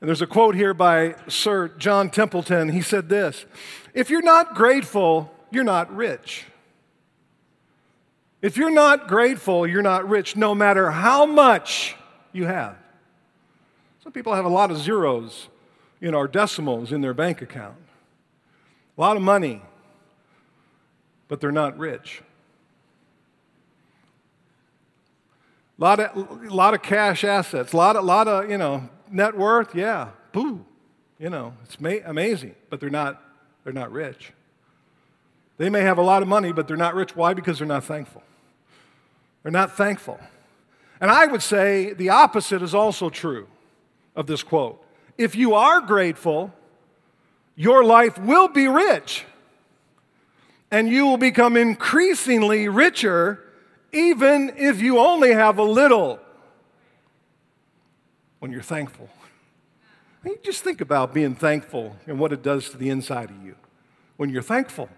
And 0.00 0.08
there's 0.08 0.22
a 0.22 0.26
quote 0.26 0.54
here 0.54 0.74
by 0.74 1.16
Sir 1.28 1.68
John 1.68 2.10
Templeton. 2.10 2.68
He 2.68 2.82
said 2.82 3.08
this 3.08 3.44
If 3.92 4.10
you're 4.10 4.22
not 4.22 4.54
grateful, 4.54 5.34
you're 5.50 5.64
not 5.64 5.94
rich. 5.94 6.44
If 8.40 8.56
you're 8.56 8.70
not 8.70 9.08
grateful, 9.08 9.66
you're 9.66 9.82
not 9.82 10.08
rich, 10.08 10.36
no 10.36 10.54
matter 10.54 10.90
how 10.90 11.24
much 11.24 11.96
you 12.32 12.44
have. 12.44 12.76
Some 14.02 14.12
people 14.12 14.34
have 14.34 14.44
a 14.44 14.50
lot 14.50 14.70
of 14.70 14.76
zeros, 14.76 15.48
in 16.00 16.14
our 16.14 16.28
decimals 16.28 16.92
in 16.92 17.00
their 17.00 17.14
bank 17.14 17.40
account, 17.40 17.76
a 18.96 19.00
lot 19.00 19.16
of 19.16 19.22
money, 19.22 19.62
but 21.34 21.40
they're 21.40 21.50
not 21.50 21.76
rich. 21.76 22.22
A 25.76 25.82
lot 25.82 25.98
of, 25.98 26.44
lot 26.44 26.74
of 26.74 26.82
cash 26.82 27.24
assets, 27.24 27.72
a 27.72 27.76
lot 27.76 27.96
of, 27.96 28.04
lot 28.04 28.28
of, 28.28 28.48
you 28.48 28.56
know, 28.56 28.88
net 29.10 29.36
worth, 29.36 29.74
yeah, 29.74 30.10
boo. 30.30 30.64
You 31.18 31.30
know, 31.30 31.54
it's 31.64 31.80
ma- 31.80 32.04
amazing, 32.04 32.54
but 32.70 32.78
they're 32.78 32.88
not, 32.88 33.20
they're 33.64 33.72
not 33.72 33.90
rich. 33.90 34.32
They 35.58 35.68
may 35.68 35.80
have 35.80 35.98
a 35.98 36.02
lot 36.02 36.22
of 36.22 36.28
money, 36.28 36.52
but 36.52 36.68
they're 36.68 36.76
not 36.76 36.94
rich. 36.94 37.16
Why? 37.16 37.34
Because 37.34 37.58
they're 37.58 37.66
not 37.66 37.82
thankful. 37.82 38.22
They're 39.42 39.50
not 39.50 39.76
thankful. 39.76 40.20
And 41.00 41.10
I 41.10 41.26
would 41.26 41.42
say 41.42 41.94
the 41.94 42.10
opposite 42.10 42.62
is 42.62 42.76
also 42.76 43.10
true 43.10 43.48
of 44.14 44.28
this 44.28 44.44
quote. 44.44 44.80
If 45.18 45.34
you 45.34 45.54
are 45.54 45.80
grateful, 45.80 46.54
your 47.56 47.82
life 47.82 48.18
will 48.18 48.46
be 48.46 48.68
rich, 48.68 49.24
and 50.74 50.88
you 50.88 51.06
will 51.06 51.16
become 51.16 51.56
increasingly 51.56 52.68
richer 52.68 53.40
even 53.92 54.52
if 54.56 54.82
you 54.82 54.98
only 54.98 55.32
have 55.32 55.56
a 55.56 55.62
little 55.62 56.18
when 58.40 58.50
you're 58.50 58.60
thankful. 58.60 59.08
I 60.24 60.28
mean, 60.28 60.36
just 60.42 60.64
think 60.64 60.80
about 60.80 61.14
being 61.14 61.36
thankful 61.36 61.94
and 62.08 62.18
what 62.18 62.32
it 62.32 62.42
does 62.42 62.70
to 62.70 62.76
the 62.76 62.90
inside 62.90 63.30
of 63.30 63.40
you 63.44 63.54
when 64.16 64.30
you're 64.30 64.42
thankful. 64.42 64.88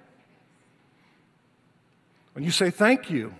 When 2.32 2.42
you 2.42 2.50
say 2.50 2.70
thank 2.70 3.10
you, 3.10 3.34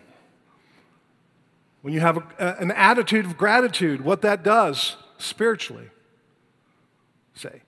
when 1.80 1.94
you 1.94 2.00
have 2.00 2.18
a, 2.18 2.56
an 2.58 2.70
attitude 2.72 3.24
of 3.24 3.38
gratitude, 3.38 4.02
what 4.02 4.20
that 4.20 4.42
does 4.42 4.96
spiritually. 5.16 5.88
Say, 7.32 7.62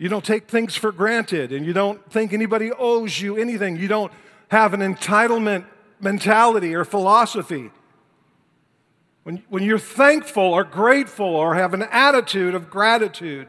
you 0.00 0.08
don't 0.08 0.24
take 0.24 0.48
things 0.48 0.74
for 0.76 0.92
granted 0.92 1.52
and 1.52 1.66
you 1.66 1.74
don't 1.74 2.10
think 2.10 2.32
anybody 2.32 2.72
owes 2.72 3.20
you 3.20 3.36
anything. 3.36 3.76
You 3.76 3.86
don't 3.86 4.10
have 4.48 4.72
an 4.72 4.80
entitlement 4.80 5.66
mentality 6.00 6.74
or 6.74 6.86
philosophy. 6.86 7.70
When, 9.24 9.42
when 9.50 9.62
you're 9.62 9.78
thankful 9.78 10.42
or 10.42 10.64
grateful 10.64 11.26
or 11.26 11.54
have 11.54 11.74
an 11.74 11.82
attitude 11.82 12.54
of 12.54 12.70
gratitude 12.70 13.48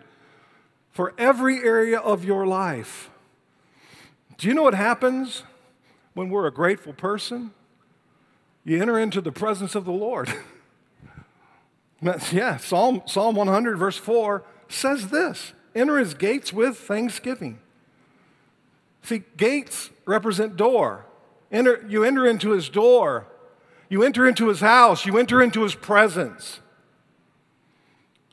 for 0.91 1.13
every 1.17 1.59
area 1.63 1.97
of 1.97 2.25
your 2.25 2.45
life, 2.45 3.09
do 4.37 4.49
you 4.49 4.53
know 4.53 4.63
what 4.63 4.73
happens 4.73 5.43
when 6.15 6.29
we're 6.29 6.47
a 6.47 6.53
grateful 6.53 6.91
person? 6.91 7.51
You 8.65 8.81
enter 8.81 8.99
into 8.99 9.21
the 9.21 9.31
presence 9.31 9.73
of 9.73 9.85
the 9.85 9.93
Lord. 9.93 10.33
yeah, 12.33 12.57
Psalm, 12.57 13.03
Psalm 13.05 13.35
100, 13.35 13.77
verse 13.77 13.95
4 13.95 14.43
says 14.67 15.07
this 15.11 15.53
enter 15.75 15.97
his 15.97 16.13
gates 16.13 16.51
with 16.51 16.77
thanksgiving. 16.77 17.59
See, 19.03 19.23
gates 19.37 19.89
represent 20.05 20.57
door. 20.57 21.05
Enter, 21.51 21.85
you 21.87 22.03
enter 22.03 22.25
into 22.27 22.51
his 22.51 22.69
door 22.69 23.27
you 23.91 24.03
enter 24.03 24.25
into 24.25 24.47
his 24.47 24.61
house, 24.61 25.05
you 25.05 25.17
enter 25.17 25.41
into 25.41 25.63
his 25.63 25.75
presence. 25.75 26.61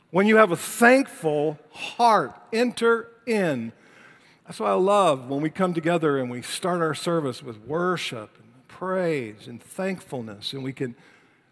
When 0.09 0.25
you 0.25 0.37
have 0.37 0.53
a 0.53 0.55
thankful 0.55 1.59
heart, 1.73 2.33
enter 2.53 3.09
in. 3.27 3.73
That's 4.45 4.61
why 4.61 4.69
I 4.69 4.75
love 4.75 5.27
when 5.27 5.41
we 5.41 5.49
come 5.49 5.73
together 5.73 6.17
and 6.17 6.31
we 6.31 6.43
start 6.43 6.79
our 6.79 6.95
service 6.95 7.43
with 7.43 7.57
worship 7.67 8.37
and 8.37 8.67
praise 8.69 9.47
and 9.47 9.61
thankfulness, 9.61 10.53
and 10.53 10.63
we 10.63 10.71
can, 10.71 10.95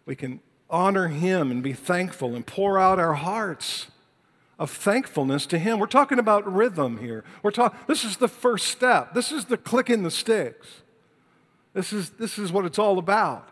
we 0.06 0.16
can 0.16 0.40
honor 0.70 1.08
him 1.08 1.50
and 1.50 1.62
be 1.62 1.74
thankful 1.74 2.34
and 2.34 2.46
pour 2.46 2.78
out 2.78 2.98
our 2.98 3.12
hearts 3.12 3.88
of 4.58 4.70
thankfulness 4.70 5.46
to 5.46 5.58
him. 5.58 5.78
We're 5.78 5.86
talking 5.86 6.18
about 6.18 6.52
rhythm 6.52 6.98
here. 6.98 7.24
We're 7.42 7.50
talking 7.50 7.78
this 7.86 8.04
is 8.04 8.16
the 8.16 8.28
first 8.28 8.66
step. 8.68 9.14
This 9.14 9.30
is 9.30 9.46
the 9.46 9.56
clicking 9.56 10.02
the 10.02 10.10
sticks. 10.10 10.82
This 11.74 11.92
is 11.92 12.10
this 12.10 12.38
is 12.38 12.50
what 12.50 12.64
it's 12.64 12.78
all 12.78 12.98
about. 12.98 13.48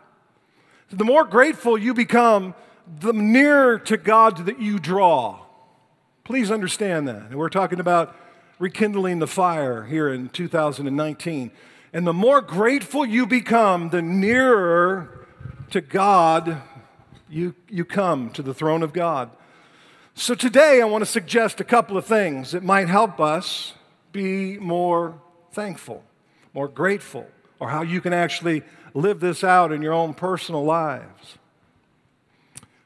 The 0.89 1.05
more 1.05 1.25
grateful 1.25 1.77
you 1.77 1.93
become, 1.93 2.55
the 2.99 3.13
nearer 3.13 3.79
to 3.79 3.97
God 3.97 4.45
that 4.45 4.59
you 4.59 4.79
draw. 4.79 5.39
Please 6.23 6.51
understand 6.51 7.07
that. 7.07 7.27
And 7.29 7.35
we're 7.35 7.49
talking 7.49 7.79
about 7.79 8.15
rekindling 8.59 9.19
the 9.19 9.27
fire 9.27 9.83
here 9.83 10.11
in 10.11 10.29
2019. 10.29 11.51
And 11.93 12.07
the 12.07 12.13
more 12.13 12.41
grateful 12.41 13.05
you 13.05 13.25
become, 13.25 13.89
the 13.89 14.01
nearer 14.01 15.27
to 15.71 15.81
God 15.81 16.61
you, 17.29 17.55
you 17.69 17.85
come, 17.85 18.29
to 18.31 18.41
the 18.41 18.53
throne 18.53 18.83
of 18.83 18.93
God. 18.93 19.29
So 20.19 20.33
today 20.33 20.81
I 20.81 20.85
want 20.85 21.03
to 21.03 21.05
suggest 21.05 21.61
a 21.61 21.63
couple 21.63 21.95
of 21.95 22.03
things 22.03 22.53
that 22.53 22.63
might 22.63 22.89
help 22.89 23.19
us 23.19 23.75
be 24.11 24.57
more 24.57 25.21
thankful, 25.51 26.03
more 26.55 26.67
grateful, 26.67 27.27
or 27.59 27.69
how 27.69 27.83
you 27.83 28.01
can 28.01 28.13
actually 28.13 28.63
live 28.95 29.19
this 29.19 29.43
out 29.43 29.71
in 29.71 29.83
your 29.83 29.93
own 29.93 30.15
personal 30.15 30.65
lives. 30.65 31.37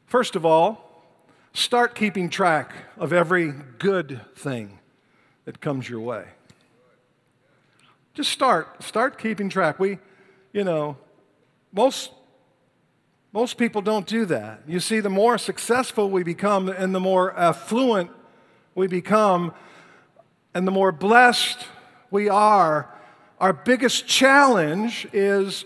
First 0.08 0.36
of 0.36 0.46
all, 0.46 1.06
start 1.54 1.96
keeping 1.96 2.30
track 2.30 2.74
of 2.98 3.14
every 3.14 3.54
good 3.80 4.20
thing 4.36 4.80
that 5.46 5.62
comes 5.62 5.90
your 5.90 6.02
way. 6.02 6.26
Just 8.14 8.32
start, 8.32 8.84
start 8.84 9.18
keeping 9.18 9.48
track. 9.48 9.80
We, 9.80 10.00
you 10.52 10.66
know, 10.66 10.98
most 11.72 12.12
most 13.34 13.58
people 13.58 13.82
don't 13.82 14.06
do 14.06 14.26
that. 14.26 14.62
You 14.68 14.80
see, 14.80 15.00
the 15.00 15.10
more 15.10 15.38
successful 15.38 16.10
we 16.10 16.24
become 16.24 16.68
and 16.68 16.94
the 16.94 17.00
more 17.00 17.38
affluent 17.38 18.12
we 18.76 18.88
become 18.88 19.54
and 20.54 20.68
the 20.68 20.72
more 20.72 20.92
blessed 20.92 21.66
we 22.10 22.28
are, 22.28 22.94
our 23.40 23.54
biggest 23.54 24.06
challenge 24.06 25.08
is 25.14 25.64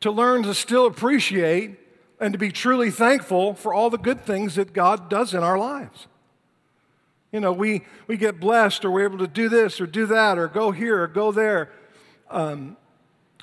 to 0.00 0.10
learn 0.10 0.42
to 0.44 0.54
still 0.54 0.86
appreciate 0.86 1.78
and 2.18 2.32
to 2.32 2.38
be 2.38 2.50
truly 2.50 2.90
thankful 2.90 3.54
for 3.54 3.74
all 3.74 3.90
the 3.90 3.98
good 3.98 4.24
things 4.24 4.54
that 4.54 4.72
God 4.72 5.10
does 5.10 5.34
in 5.34 5.42
our 5.42 5.58
lives. 5.58 6.06
You 7.30 7.40
know, 7.40 7.52
we, 7.52 7.84
we 8.06 8.16
get 8.16 8.40
blessed 8.40 8.86
or 8.86 8.90
we're 8.90 9.04
able 9.04 9.18
to 9.18 9.26
do 9.26 9.50
this 9.50 9.80
or 9.80 9.86
do 9.86 10.06
that 10.06 10.38
or 10.38 10.48
go 10.48 10.70
here 10.70 11.02
or 11.02 11.06
go 11.06 11.30
there 11.30 11.70
um, 12.30 12.78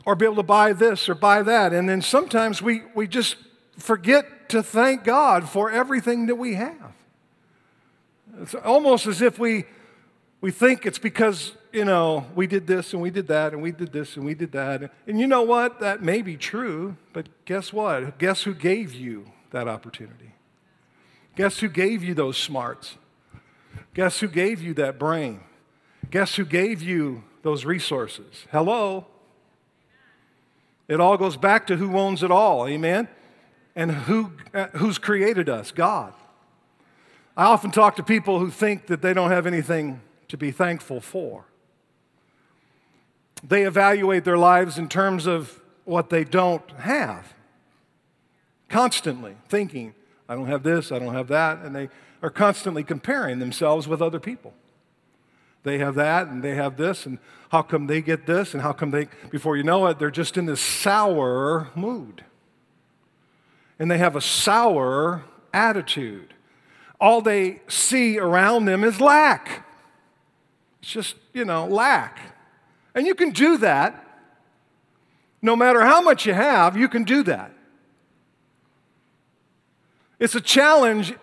or 0.06 0.16
be 0.16 0.26
able 0.26 0.36
to 0.36 0.44
buy 0.44 0.74
this 0.74 1.08
or 1.08 1.16
buy 1.16 1.42
that. 1.44 1.74
And 1.74 1.88
then 1.88 2.02
sometimes 2.02 2.62
we, 2.62 2.82
we 2.94 3.08
just 3.08 3.38
forget 3.78 4.50
to 4.50 4.62
thank 4.62 5.04
God 5.04 5.50
for 5.50 5.72
everything 5.72 6.28
that 6.28 6.36
we 6.36 6.56
have. 6.56 6.94
It's 8.42 8.56
almost 8.56 9.08
as 9.08 9.22
if 9.22 9.40
we, 9.40 9.66
we 10.42 10.52
think 10.52 10.86
it's 10.86 11.00
because 11.00 11.54
you 11.74 11.86
know, 11.86 12.28
we 12.36 12.46
did 12.46 12.68
this 12.68 12.94
and 12.94 13.02
we 13.02 13.10
did 13.10 13.28
that 13.28 13.52
and 13.52 13.62
we 13.62 13.72
did 13.72 13.92
this 13.92 14.16
and 14.16 14.24
we 14.24 14.36
did 14.36 14.52
that. 14.52 14.92
And 15.08 15.20
you 15.20 15.26
know 15.26 15.42
what? 15.42 15.80
That 15.80 16.04
may 16.04 16.22
be 16.22 16.38
true, 16.38 16.96
but 17.12 17.28
guess 17.46 17.74
what? 17.74 18.20
Guess 18.20 18.44
who 18.44 18.54
gave 18.54 18.94
you 18.94 19.26
that 19.50 19.68
opportunity? 19.68 20.36
Guess 21.36 21.60
who 21.60 21.68
gave 21.68 22.04
you 22.04 22.14
those 22.14 22.38
smarts? 22.38 22.96
Guess 23.96 24.20
who 24.20 24.28
gave 24.28 24.62
you 24.62 24.76
that 24.76 25.00
brain? 25.00 25.42
Guess 26.12 26.36
who 26.36 26.46
gave 26.46 26.84
you 26.84 27.24
those 27.42 27.66
resources? 27.66 28.46
Hello? 28.52 29.08
It 30.88 31.00
all 31.00 31.18
goes 31.18 31.38
back 31.38 31.68
to 31.68 31.78
who 31.78 31.98
owns 31.98 32.24
it 32.24 32.32
all. 32.32 32.68
Amen? 32.68 33.08
And 33.76 33.92
who, 33.92 34.32
uh, 34.54 34.68
who's 34.74 34.98
created 34.98 35.50
us? 35.50 35.72
God. 35.72 36.14
I 37.36 37.46
often 37.46 37.72
talk 37.72 37.96
to 37.96 38.04
people 38.04 38.40
who 38.40 38.52
think 38.52 38.88
that 38.88 39.02
they 39.02 39.14
don't 39.14 39.32
have 39.32 39.48
anything 39.48 40.02
to 40.28 40.38
be 40.38 40.52
thankful 40.52 41.02
for. 41.02 41.46
They 43.44 43.64
evaluate 43.64 44.24
their 44.24 44.38
lives 44.38 44.78
in 44.78 44.88
terms 44.88 45.26
of 45.26 45.60
what 45.86 46.10
they 46.10 46.24
don't 46.24 46.70
have, 46.72 47.34
constantly 48.70 49.36
thinking, 49.50 49.94
I 50.30 50.36
don't 50.36 50.48
have 50.48 50.64
this, 50.64 50.92
I 50.92 51.00
don't 51.00 51.14
have 51.14 51.28
that, 51.28 51.60
and 51.60 51.76
they 51.76 51.90
are 52.22 52.30
constantly 52.30 52.84
comparing 52.84 53.40
themselves 53.40 53.88
with 53.88 54.02
other 54.02 54.20
people. 54.20 54.54
They 55.64 55.78
have 55.78 55.96
that 55.96 56.28
and 56.28 56.44
they 56.44 56.56
have 56.56 56.78
this, 56.78 57.06
and 57.06 57.20
how 57.50 57.62
come 57.62 57.88
they 57.88 58.02
get 58.02 58.26
this, 58.26 58.54
and 58.54 58.62
how 58.62 58.74
come 58.74 58.92
they, 58.92 59.08
before 59.30 59.56
you 59.58 59.64
know 59.64 59.86
it, 59.88 60.00
they're 60.00 60.12
just 60.12 60.38
in 60.38 60.46
this 60.46 60.62
sour 60.62 61.70
mood. 61.76 62.24
And 63.80 63.90
they 63.90 63.98
have 63.98 64.16
a 64.16 64.22
sour 64.22 65.24
attitude. 65.54 66.34
All 67.00 67.22
they 67.22 67.62
see 67.68 68.18
around 68.18 68.66
them 68.66 68.84
is 68.84 69.02
lack. 69.02 69.68
It's 70.82 70.92
just, 70.92 71.16
you 71.34 71.46
know, 71.46 71.66
lack. 71.66 72.20
And 72.96 73.08
you 73.08 73.16
can 73.16 73.32
do 73.32 73.58
that. 73.58 74.00
No 75.42 75.56
matter 75.56 75.82
how 75.82 76.02
much 76.02 76.26
you 76.26 76.34
have, 76.34 76.78
you 76.78 76.88
can 76.88 77.04
do 77.04 77.24
that. 77.24 77.52
It's 80.20 80.36
a 80.36 80.42
challenge 80.42 81.14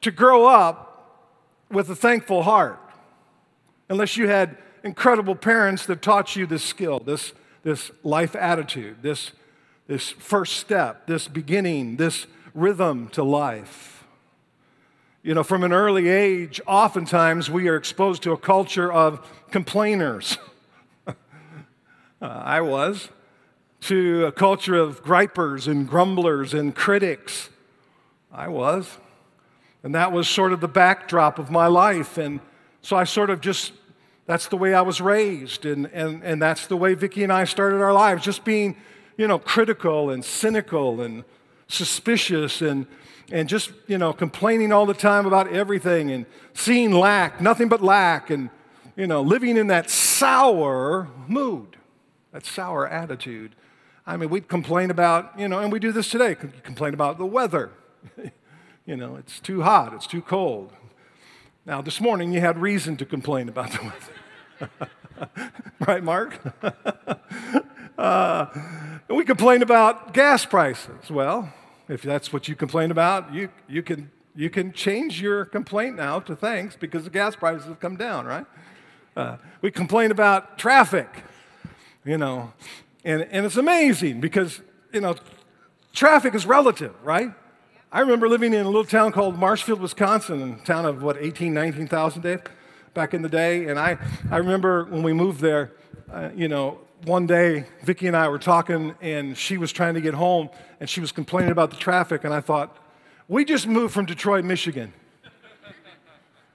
to 0.00 0.10
grow 0.10 0.46
up 0.46 1.34
with 1.70 1.90
a 1.90 1.94
thankful 1.94 2.44
heart, 2.44 2.80
unless 3.88 4.16
you 4.16 4.28
had 4.28 4.56
incredible 4.84 5.34
parents 5.34 5.86
that 5.86 6.02
taught 6.02 6.36
you 6.36 6.46
this 6.46 6.62
skill, 6.62 7.00
this, 7.00 7.32
this 7.62 7.90
life 8.02 8.36
attitude, 8.36 8.96
this, 9.02 9.32
this 9.86 10.10
first 10.10 10.56
step, 10.56 11.06
this 11.06 11.28
beginning, 11.28 11.96
this 11.96 12.26
rhythm 12.54 13.08
to 13.08 13.22
life. 13.22 14.04
You 15.22 15.34
know, 15.34 15.42
from 15.42 15.64
an 15.64 15.72
early 15.72 16.08
age, 16.08 16.60
oftentimes 16.66 17.50
we 17.50 17.68
are 17.68 17.76
exposed 17.76 18.22
to 18.22 18.32
a 18.32 18.36
culture 18.36 18.92
of 18.92 19.26
complainers. 19.50 20.38
uh, 21.06 21.12
I 22.22 22.60
was. 22.60 23.08
To 23.82 24.26
a 24.26 24.32
culture 24.32 24.74
of 24.74 25.02
gripers 25.02 25.68
and 25.68 25.88
grumblers 25.88 26.54
and 26.54 26.74
critics. 26.74 27.50
I 28.32 28.48
was. 28.48 28.98
And 29.82 29.94
that 29.94 30.12
was 30.12 30.28
sort 30.28 30.52
of 30.52 30.60
the 30.60 30.68
backdrop 30.68 31.38
of 31.38 31.50
my 31.50 31.66
life. 31.66 32.18
And 32.18 32.40
so 32.82 32.96
I 32.96 33.04
sort 33.04 33.30
of 33.30 33.40
just, 33.40 33.72
that's 34.28 34.48
the 34.48 34.58
way 34.58 34.74
I 34.74 34.82
was 34.82 35.00
raised. 35.00 35.64
And, 35.64 35.86
and, 35.86 36.22
and 36.22 36.40
that's 36.40 36.66
the 36.66 36.76
way 36.76 36.92
Vicki 36.92 37.24
and 37.24 37.32
I 37.32 37.44
started 37.44 37.80
our 37.80 37.94
lives, 37.94 38.22
just 38.22 38.44
being, 38.44 38.76
you 39.16 39.26
know, 39.26 39.38
critical 39.38 40.10
and 40.10 40.22
cynical 40.22 41.00
and 41.00 41.24
suspicious 41.66 42.60
and, 42.60 42.86
and 43.32 43.48
just, 43.48 43.72
you 43.86 43.96
know, 43.96 44.12
complaining 44.12 44.70
all 44.70 44.84
the 44.84 44.92
time 44.92 45.24
about 45.24 45.50
everything 45.50 46.10
and 46.10 46.26
seeing 46.52 46.92
lack, 46.92 47.40
nothing 47.40 47.70
but 47.70 47.80
lack, 47.80 48.28
and, 48.28 48.50
you 48.96 49.06
know, 49.06 49.22
living 49.22 49.56
in 49.56 49.68
that 49.68 49.88
sour 49.88 51.08
mood, 51.26 51.78
that 52.32 52.44
sour 52.44 52.86
attitude. 52.86 53.54
I 54.06 54.18
mean, 54.18 54.28
we'd 54.28 54.46
complain 54.46 54.90
about, 54.90 55.40
you 55.40 55.48
know, 55.48 55.60
and 55.60 55.72
we 55.72 55.78
do 55.78 55.90
this 55.90 56.10
today, 56.10 56.34
complain 56.34 56.92
about 56.92 57.16
the 57.16 57.24
weather. 57.24 57.70
you 58.84 58.94
know, 58.94 59.16
it's 59.16 59.40
too 59.40 59.62
hot, 59.62 59.94
it's 59.94 60.06
too 60.06 60.20
cold. 60.20 60.74
Now, 61.64 61.80
this 61.80 61.98
morning 61.98 62.32
you 62.32 62.40
had 62.40 62.58
reason 62.58 62.98
to 62.98 63.06
complain 63.06 63.48
about 63.48 63.72
the 63.72 63.82
weather. 63.82 64.17
right, 65.86 66.02
Mark? 66.02 66.38
uh, 67.98 68.46
we 69.08 69.24
complain 69.24 69.62
about 69.62 70.12
gas 70.12 70.44
prices. 70.44 71.10
Well, 71.10 71.52
if 71.88 72.02
that's 72.02 72.32
what 72.32 72.48
you 72.48 72.54
complain 72.54 72.90
about, 72.90 73.32
you, 73.32 73.48
you, 73.68 73.82
can, 73.82 74.10
you 74.34 74.50
can 74.50 74.72
change 74.72 75.20
your 75.20 75.44
complaint 75.44 75.96
now 75.96 76.20
to 76.20 76.36
thanks 76.36 76.76
because 76.76 77.04
the 77.04 77.10
gas 77.10 77.36
prices 77.36 77.66
have 77.66 77.80
come 77.80 77.96
down, 77.96 78.26
right? 78.26 78.46
Uh, 79.16 79.36
we 79.62 79.70
complain 79.70 80.10
about 80.10 80.58
traffic, 80.58 81.24
you 82.04 82.18
know, 82.18 82.52
and, 83.04 83.22
and 83.30 83.46
it's 83.46 83.56
amazing 83.56 84.20
because, 84.20 84.60
you 84.92 85.00
know, 85.00 85.16
traffic 85.92 86.34
is 86.34 86.46
relative, 86.46 86.94
right? 87.02 87.32
I 87.90 88.00
remember 88.00 88.28
living 88.28 88.52
in 88.52 88.60
a 88.60 88.68
little 88.68 88.84
town 88.84 89.12
called 89.12 89.38
Marshfield, 89.38 89.80
Wisconsin, 89.80 90.60
a 90.60 90.64
town 90.64 90.84
of 90.84 91.02
what, 91.02 91.16
18, 91.18 91.54
19,000, 91.54 92.22
Dave, 92.22 92.42
back 92.98 93.14
in 93.14 93.22
the 93.22 93.28
day. 93.28 93.68
And 93.68 93.78
I, 93.78 93.96
I 94.28 94.38
remember 94.38 94.82
when 94.86 95.04
we 95.04 95.12
moved 95.12 95.40
there, 95.40 95.70
uh, 96.12 96.30
you 96.34 96.48
know, 96.48 96.80
one 97.04 97.28
day 97.28 97.64
Vicki 97.84 98.08
and 98.08 98.16
I 98.16 98.28
were 98.28 98.40
talking, 98.40 98.92
and 99.00 99.38
she 99.38 99.56
was 99.56 99.70
trying 99.70 99.94
to 99.94 100.00
get 100.00 100.14
home, 100.14 100.50
and 100.80 100.90
she 100.90 101.00
was 101.00 101.12
complaining 101.12 101.52
about 101.52 101.70
the 101.70 101.76
traffic. 101.76 102.24
And 102.24 102.34
I 102.34 102.40
thought, 102.40 102.76
we 103.28 103.44
just 103.44 103.68
moved 103.68 103.94
from 103.94 104.04
Detroit, 104.04 104.44
Michigan. 104.44 104.92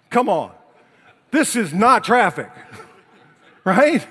Come 0.09 0.27
on. 0.27 0.51
This 1.31 1.55
is 1.55 1.73
not 1.73 2.03
traffic, 2.03 2.51
right? 3.63 4.05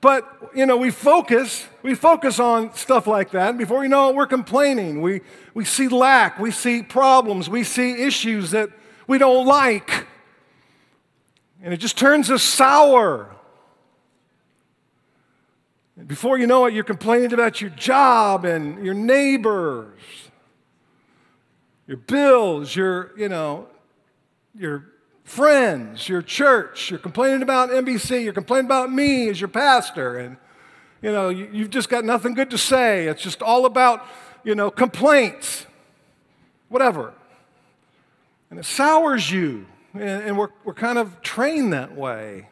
But, 0.00 0.26
you 0.54 0.64
know, 0.64 0.78
we 0.78 0.90
focus, 0.90 1.66
we 1.82 1.94
focus 1.94 2.40
on 2.40 2.72
stuff 2.72 3.06
like 3.06 3.32
that. 3.32 3.50
And 3.50 3.58
before 3.58 3.82
you 3.82 3.90
know 3.90 4.08
it, 4.08 4.16
we're 4.16 4.26
complaining. 4.26 5.02
We, 5.02 5.20
we 5.52 5.66
see 5.66 5.88
lack, 5.88 6.38
we 6.38 6.52
see 6.52 6.82
problems, 6.82 7.50
we 7.50 7.64
see 7.64 8.02
issues 8.02 8.52
that 8.52 8.70
we 9.06 9.18
don't 9.18 9.46
like. 9.46 10.06
And 11.62 11.74
it 11.74 11.78
just 11.78 11.98
turns 11.98 12.30
us 12.30 12.42
sour. 12.42 13.34
And 15.96 16.08
before 16.08 16.38
you 16.38 16.46
know 16.46 16.64
it, 16.66 16.74
you're 16.74 16.84
complaining 16.84 17.32
about 17.32 17.60
your 17.60 17.70
job 17.70 18.44
and 18.44 18.84
your 18.84 18.94
neighbors, 18.94 20.00
your 21.86 21.98
bills, 21.98 22.74
your, 22.74 23.12
you 23.18 23.28
know, 23.28 23.66
your 24.54 24.86
friends, 25.24 26.08
your 26.08 26.22
church, 26.22 26.90
you're 26.90 26.98
complaining 26.98 27.42
about 27.42 27.70
MBC, 27.70 28.24
you're 28.24 28.32
complaining 28.32 28.66
about 28.66 28.90
me 28.90 29.28
as 29.28 29.40
your 29.40 29.48
pastor, 29.48 30.18
and 30.18 30.36
you 31.02 31.12
know, 31.12 31.28
you, 31.28 31.62
have 31.62 31.70
just 31.70 31.88
got 31.88 32.04
nothing 32.04 32.34
good 32.34 32.50
to 32.50 32.58
say. 32.58 33.06
It's 33.06 33.22
just 33.22 33.40
all 33.40 33.64
about, 33.64 34.06
you 34.44 34.54
know, 34.54 34.70
complaints, 34.70 35.66
whatever. 36.68 37.14
And 38.50 38.58
it 38.58 38.64
sours 38.64 39.30
you, 39.30 39.66
and, 39.94 40.38
we're, 40.38 40.48
we're 40.64 40.74
kind 40.74 40.98
of 40.98 41.20
trained 41.22 41.72
that 41.72 41.96
way. 41.96 42.48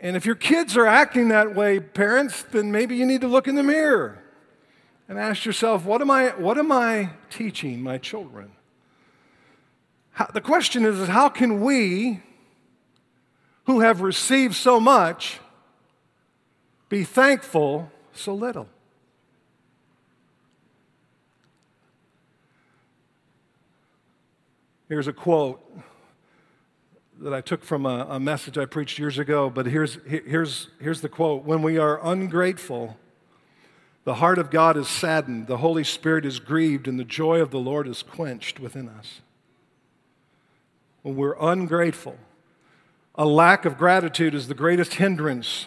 And 0.00 0.16
if 0.16 0.26
your 0.26 0.34
kids 0.34 0.76
are 0.76 0.86
acting 0.86 1.28
that 1.28 1.54
way, 1.54 1.80
parents, 1.80 2.44
then 2.50 2.70
maybe 2.70 2.96
you 2.96 3.06
need 3.06 3.20
to 3.22 3.28
look 3.28 3.48
in 3.48 3.54
the 3.54 3.62
mirror 3.62 4.22
and 5.08 5.18
ask 5.18 5.44
yourself, 5.44 5.84
what 5.84 6.00
am 6.00 6.10
I, 6.10 6.28
what 6.28 6.58
am 6.58 6.70
I 6.70 7.10
teaching 7.30 7.82
my 7.82 7.98
children? 7.98 8.52
How, 10.12 10.26
the 10.26 10.40
question 10.40 10.84
is, 10.84 10.98
is 11.00 11.08
how 11.08 11.28
can 11.28 11.60
we, 11.60 12.22
who 13.64 13.80
have 13.80 14.00
received 14.00 14.54
so 14.54 14.78
much, 14.78 15.40
be 16.88 17.04
thankful 17.04 17.90
so 18.12 18.34
little? 18.34 18.68
Here's 24.88 25.06
a 25.06 25.12
quote 25.12 25.60
that 27.20 27.34
I 27.34 27.40
took 27.40 27.64
from 27.64 27.84
a, 27.84 28.06
a, 28.10 28.20
message 28.20 28.56
I 28.56 28.64
preached 28.64 28.98
years 28.98 29.18
ago, 29.18 29.50
but 29.50 29.66
here's, 29.66 29.98
here's, 30.06 30.68
here's 30.80 31.00
the 31.00 31.08
quote 31.08 31.44
When 31.44 31.62
we 31.62 31.76
are 31.78 32.00
ungrateful, 32.06 32.96
the 34.04 34.14
heart 34.14 34.38
of 34.38 34.50
God 34.50 34.76
is 34.76 34.88
saddened, 34.88 35.48
the 35.48 35.58
Holy 35.58 35.84
Spirit 35.84 36.24
is 36.24 36.38
grieved, 36.38 36.86
and 36.86 36.98
the 36.98 37.04
joy 37.04 37.40
of 37.40 37.50
the 37.50 37.58
Lord 37.58 37.88
is 37.88 38.02
quenched 38.02 38.60
within 38.60 38.88
us 38.88 39.20
when 41.02 41.16
we're 41.16 41.36
ungrateful. 41.40 42.16
A 43.14 43.24
lack 43.24 43.64
of 43.64 43.76
gratitude 43.76 44.34
is 44.34 44.46
the 44.46 44.54
greatest 44.54 44.94
hindrance 44.94 45.66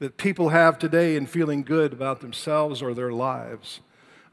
that 0.00 0.16
people 0.16 0.50
have 0.50 0.78
today 0.78 1.16
in 1.16 1.26
feeling 1.26 1.62
good 1.62 1.92
about 1.92 2.20
themselves 2.20 2.82
or 2.82 2.92
their 2.92 3.12
lives. 3.12 3.80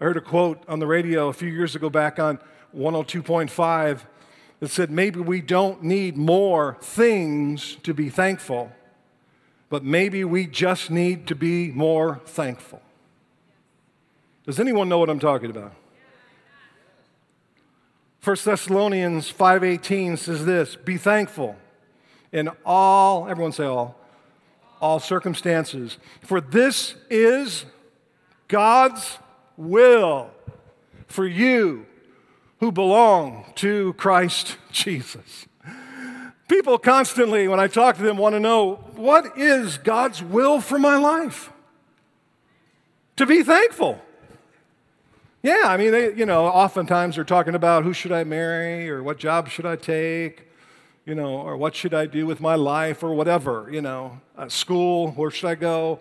I 0.02 0.06
heard 0.06 0.18
a 0.18 0.22
quote 0.22 0.64
on 0.68 0.80
the 0.80 0.88
radio 0.88 1.30
a 1.30 1.34
few 1.34 1.50
years 1.50 1.76
ago 1.76 1.90
back 1.90 2.20
on 2.20 2.40
102.5 2.76 4.02
that 4.60 4.70
said, 4.70 4.90
Maybe 4.90 5.20
we 5.20 5.42
don't 5.42 5.84
need 5.84 6.18
more 6.18 6.78
things 6.82 7.78
to 7.84 7.94
be 7.94 8.10
thankful, 8.10 8.72
but 9.70 9.84
maybe 9.84 10.24
we 10.24 10.48
just 10.48 10.90
need 10.90 11.28
to 11.28 11.36
be 11.36 11.72
more 11.72 12.22
thankful. 12.26 12.82
Does 14.46 14.60
anyone 14.60 14.88
know 14.88 14.98
what 14.98 15.10
I'm 15.10 15.20
talking 15.20 15.50
about? 15.50 15.74
1 18.24 18.46
Thessalonians 18.46 19.30
5:18 19.30 20.18
says 20.18 20.46
this, 20.46 20.76
"Be 20.76 20.98
thankful 20.98 21.56
in 22.32 22.50
all, 22.66 23.30
everyone 23.30 23.52
say 23.52 23.66
all, 23.66 23.96
all 24.82 25.00
circumstances, 25.00 25.98
for 26.22 26.42
this 26.42 26.96
is 27.10 27.66
God's 28.48 29.18
will 29.56 30.30
for 31.08 31.26
you 31.26 31.86
who 32.60 32.72
belong 32.72 33.46
to 33.56 33.94
Christ 33.94 34.58
Jesus." 34.72 35.46
People 36.48 36.78
constantly, 36.78 37.48
when 37.48 37.60
I 37.60 37.68
talk 37.68 37.98
to 37.98 38.04
them, 38.04 38.18
want 38.18 38.34
to 38.34 38.40
know 38.40 38.76
what 38.96 39.38
is 39.38 39.78
God's 39.78 40.24
will 40.24 40.62
for 40.62 40.80
my 40.80 40.98
life? 40.98 41.52
To 43.18 43.26
be 43.26 43.44
thankful. 43.44 44.02
Yeah, 45.44 45.64
I 45.66 45.78
mean, 45.78 45.92
they, 45.92 46.14
you 46.14 46.26
know, 46.26 46.46
oftentimes 46.46 47.16
they're 47.16 47.24
talking 47.24 47.56
about 47.56 47.84
who 47.84 47.94
should 47.94 48.12
I 48.12 48.24
marry 48.24 48.90
or 48.90 49.04
what 49.04 49.18
job 49.18 49.50
should 49.50 49.66
I 49.66 49.76
take, 49.76 50.48
you 51.06 51.16
know, 51.16 51.36
or 51.38 51.56
what 51.56 51.76
should 51.76 51.94
I 51.94 52.06
do 52.06 52.26
with 52.26 52.42
my 52.42 52.56
life 52.56 53.04
or 53.04 53.14
whatever, 53.14 53.70
you 53.72 53.82
know, 53.82 54.20
uh, 54.38 54.50
school, 54.50 55.12
where 55.12 55.32
should 55.32 55.48
I 55.48 55.56
go? 55.56 56.00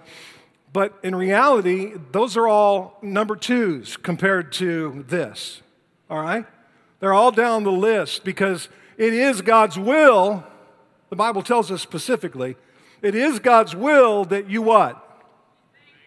But 0.73 0.99
in 1.03 1.15
reality, 1.15 1.93
those 2.13 2.37
are 2.37 2.49
all 2.49 2.99
number 3.03 3.37
twos 3.37 3.97
compared 3.97 4.53
to 4.55 5.05
this, 5.09 5.63
all 6.09 6.21
right? 6.21 6.47
They're 7.01 7.15
all 7.15 7.31
down 7.31 7.65
the 7.65 7.73
list 7.73 8.25
because 8.25 8.69
it 8.97 9.13
is 9.13 9.43
God's 9.43 9.79
will, 9.79 10.45
the 11.11 11.17
Bible 11.17 11.43
tells 11.43 11.71
us 11.71 11.83
specifically, 11.83 12.57
it 13.03 13.15
is 13.15 13.39
God's 13.39 13.77
will 13.77 14.25
that 14.27 14.49
you 14.49 14.63
what? 14.63 15.03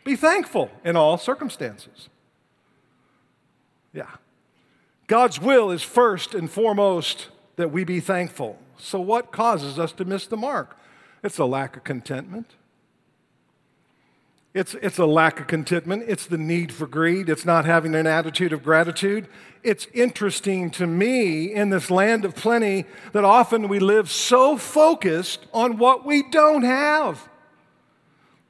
Be 0.03 0.15
thankful 0.15 0.71
in 0.83 0.95
all 0.95 1.17
circumstances. 1.17 2.09
Yeah. 3.93 4.09
God's 5.07 5.39
will 5.39 5.71
is 5.71 5.83
first 5.83 6.33
and 6.33 6.49
foremost 6.49 7.29
that 7.55 7.71
we 7.71 7.83
be 7.83 7.99
thankful. 7.99 8.59
So, 8.77 8.99
what 8.99 9.31
causes 9.31 9.77
us 9.77 9.91
to 9.93 10.05
miss 10.05 10.25
the 10.25 10.37
mark? 10.37 10.77
It's 11.23 11.37
a 11.37 11.45
lack 11.45 11.75
of 11.75 11.83
contentment. 11.83 12.55
It's, 14.59 14.73
it's 14.81 14.97
a 14.97 15.05
lack 15.05 15.39
of 15.39 15.47
contentment. 15.47 16.03
It's 16.05 16.25
the 16.25 16.37
need 16.37 16.73
for 16.73 16.85
greed. 16.85 17.29
It's 17.29 17.45
not 17.45 17.63
having 17.63 17.95
an 17.95 18.05
attitude 18.05 18.51
of 18.51 18.61
gratitude. 18.61 19.29
It's 19.63 19.87
interesting 19.93 20.69
to 20.71 20.85
me 20.85 21.53
in 21.53 21.69
this 21.69 21.89
land 21.89 22.25
of 22.25 22.35
plenty 22.35 22.83
that 23.13 23.23
often 23.23 23.69
we 23.69 23.79
live 23.79 24.11
so 24.11 24.57
focused 24.57 25.47
on 25.53 25.77
what 25.77 26.05
we 26.05 26.23
don't 26.29 26.63
have. 26.63 27.29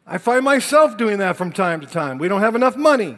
I 0.08 0.17
find 0.17 0.43
myself 0.43 0.98
doing 0.98 1.19
that 1.19 1.38
from 1.38 1.52
time 1.52 1.80
to 1.82 1.86
time. 1.86 2.17
We 2.17 2.28
don't 2.28 2.41
have 2.41 2.56
enough 2.56 2.76
money. 2.76 3.15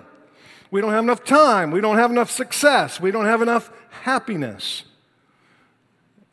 We 0.69 0.81
don't 0.81 0.91
have 0.91 1.05
enough 1.05 1.23
time. 1.23 1.71
We 1.71 1.79
don't 1.79 1.97
have 1.97 2.11
enough 2.11 2.29
success. 2.29 2.99
We 2.99 3.11
don't 3.11 3.25
have 3.25 3.41
enough 3.41 3.71
happiness. 4.01 4.83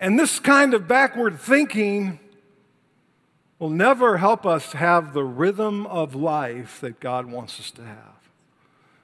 And 0.01 0.18
this 0.18 0.40
kind 0.40 0.75
of 0.75 0.88
backward 0.88 1.38
thinking 1.38 2.18
will 3.59 3.71
never 3.71 4.18
help 4.18 4.47
us 4.47 4.73
have 4.73 5.12
the 5.12 5.25
rhythm 5.25 5.87
of 5.87 6.14
life 6.14 6.81
that 6.81 7.01
God 7.01 7.27
wants 7.27 7.59
us 7.59 7.71
to 7.73 7.83
have. 7.83 8.31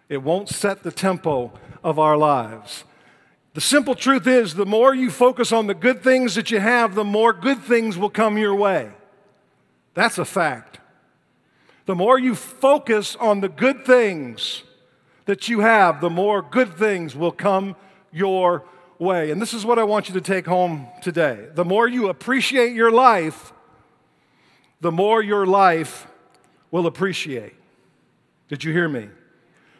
It 0.09 0.23
won't 0.23 0.49
set 0.49 0.83
the 0.83 0.93
tempo 0.93 1.53
of 1.83 1.99
our 1.99 2.17
lives. 2.17 2.85
The 3.55 3.61
simple 3.61 3.95
truth 3.95 4.27
is 4.27 4.55
the 4.55 4.67
more 4.67 4.95
you 4.95 5.11
focus 5.11 5.53
on 5.53 5.67
the 5.67 5.75
good 5.75 6.03
things 6.03 6.35
that 6.35 6.51
you 6.51 6.61
have, 6.61 6.95
the 6.95 7.05
more 7.05 7.33
good 7.33 7.62
things 7.62 7.97
will 7.97 8.11
come 8.11 8.37
your 8.37 8.55
way. 8.55 8.90
That's 9.95 10.19
a 10.19 10.25
fact. 10.25 10.81
The 11.87 11.95
more 11.95 12.19
you 12.19 12.35
focus 12.35 13.17
on 13.17 13.40
the 13.40 13.49
good 13.49 13.85
things 13.85 14.62
that 15.27 15.49
you 15.49 15.61
have, 15.61 16.01
the 16.01 16.11
more 16.11 16.43
good 16.43 16.77
things 16.77 17.17
will 17.17 17.33
come 17.33 17.77
your 18.12 18.64
way. 18.99 19.31
And 19.31 19.40
this 19.40 19.55
is 19.55 19.64
what 19.64 19.79
I 19.79 19.85
want 19.85 20.09
you 20.09 20.14
to 20.14 20.21
take 20.21 20.47
home 20.47 20.88
today. 21.03 21.49
The 21.55 21.64
more 21.64 21.88
you 21.88 22.09
appreciate 22.09 22.75
your 22.75 22.90
life, 22.90 23.53
the 24.85 24.92
more 24.92 25.23
your 25.23 25.47
life 25.47 26.07
will 26.70 26.87
appreciate. 26.87 27.55
Did 28.49 28.64
you 28.64 28.70
hear 28.70 28.87
me? 28.87 29.09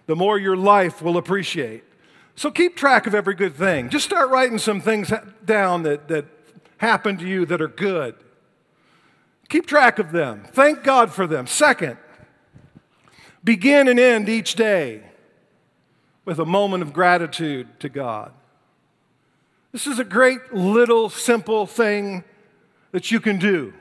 The 0.07 0.17
more 0.17 0.39
your 0.39 0.57
life 0.57 1.03
will 1.03 1.19
appreciate. 1.19 1.85
So 2.37 2.51
keep 2.51 2.75
track 2.75 3.07
of 3.07 3.15
every 3.15 3.35
good 3.35 3.55
thing. 3.55 3.91
Just 3.91 4.07
start 4.07 4.31
writing 4.31 4.57
some 4.57 4.81
things 4.81 5.13
down 5.45 5.83
that, 5.83 6.09
that 6.09 6.25
happen 6.79 7.19
to 7.19 7.29
you 7.29 7.45
that 7.45 7.61
are 7.61 7.69
good. 7.69 8.15
Keep 9.51 9.67
track 9.67 9.99
of 9.99 10.11
them. 10.11 10.47
Thank 10.53 10.83
God 10.83 11.13
for 11.13 11.27
them. 11.27 11.47
Second, 11.47 11.99
begin 13.45 13.89
and 13.89 14.01
end 14.01 14.31
each 14.31 14.55
day 14.55 15.03
with 16.25 16.39
a 16.39 16.47
moment 16.47 16.83
of 16.83 16.95
gratitude 16.95 17.79
to 17.81 17.91
God. 17.91 18.33
This 19.71 19.87
is 19.87 19.99
a 19.99 20.05
great 20.05 20.55
little 20.55 21.11
simple 21.11 21.67
thing 21.67 22.25
that 22.93 23.11
you 23.11 23.21
can 23.21 23.39
do 23.39 23.75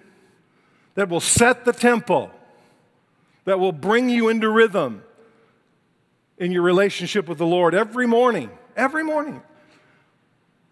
that 0.96 1.10
will 1.10 1.20
set 1.20 1.66
the 1.66 1.74
tempo, 1.74 2.32
that 3.46 3.60
will 3.60 3.72
bring 3.72 4.10
you 4.10 4.30
into 4.30 4.50
rhythm 4.50 5.04
in 6.38 6.52
your 6.52 6.62
relationship 6.62 7.28
with 7.28 7.38
the 7.38 7.46
Lord 7.46 7.74
every 7.74 8.08
morning. 8.08 8.50
Every 8.76 9.04
morning. 9.04 9.42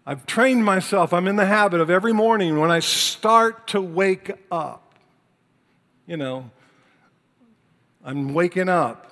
I've 0.04 0.26
trained 0.26 0.64
myself, 0.64 1.12
I'm 1.12 1.28
in 1.28 1.36
the 1.36 1.46
habit 1.46 1.80
of 1.80 1.88
every 1.88 2.12
morning 2.12 2.58
when 2.58 2.70
I 2.72 2.80
start 2.80 3.68
to 3.68 3.80
wake 3.80 4.32
up, 4.50 4.96
you 6.06 6.16
know, 6.16 6.50
I'm 8.04 8.34
waking 8.34 8.68
up. 8.68 9.08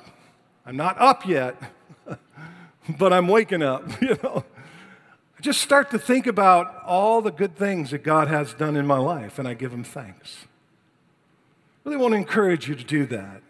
I'm 0.66 0.76
not 0.76 1.00
up 1.00 1.26
yet, 1.26 1.56
but 2.98 3.12
I'm 3.12 3.28
waking 3.28 3.62
up, 3.62 4.02
you 4.02 4.18
know. 4.22 4.44
I 5.38 5.42
just 5.42 5.60
start 5.60 5.92
to 5.92 5.98
think 5.98 6.26
about 6.26 6.82
all 6.84 7.22
the 7.22 7.30
good 7.30 7.56
things 7.56 7.92
that 7.92 8.02
God 8.02 8.26
has 8.26 8.52
done 8.52 8.76
in 8.76 8.86
my 8.86 8.98
life, 8.98 9.38
and 9.38 9.46
I 9.46 9.54
give 9.54 9.72
Him 9.72 9.84
thanks 9.84 10.46
really 11.84 11.96
want 11.96 12.12
to 12.12 12.18
encourage 12.18 12.68
you 12.68 12.74
to 12.74 12.84
do 12.84 13.06
that. 13.06 13.42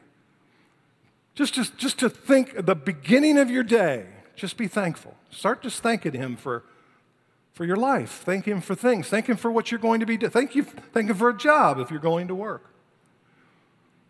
Just, 1.35 1.55
just, 1.55 1.79
just 1.79 1.99
to 2.01 2.11
think 2.11 2.55
at 2.57 2.67
the 2.67 2.75
beginning 2.75 3.39
of 3.39 3.51
your 3.51 3.63
day, 3.63 4.07
just 4.37 4.57
be 4.57 4.69
thankful. 4.69 5.15
Start 5.31 5.63
just 5.63 5.83
thanking 5.83 6.13
Him 6.13 6.37
for, 6.37 6.65
for 7.53 7.65
your 7.65 7.77
life. 7.77 8.23
Thank 8.25 8.47
Him 8.47 8.61
for 8.61 8.75
things. 8.75 9.09
Thank 9.09 9.29
Him 9.29 9.37
for 9.37 9.51
what 9.51 9.71
you're 9.71 9.81
going 9.81 10.01
to 10.01 10.07
be 10.07 10.17
doing. 10.17 10.31
Thank, 10.31 10.55
you, 10.55 10.65
thank 10.65 11.09
Him 11.09 11.17
for 11.17 11.29
a 11.29 11.37
job 11.37 11.79
if 11.79 11.91
you're 11.91 12.01
going 12.01 12.29
to 12.29 12.35
work. 12.35 12.65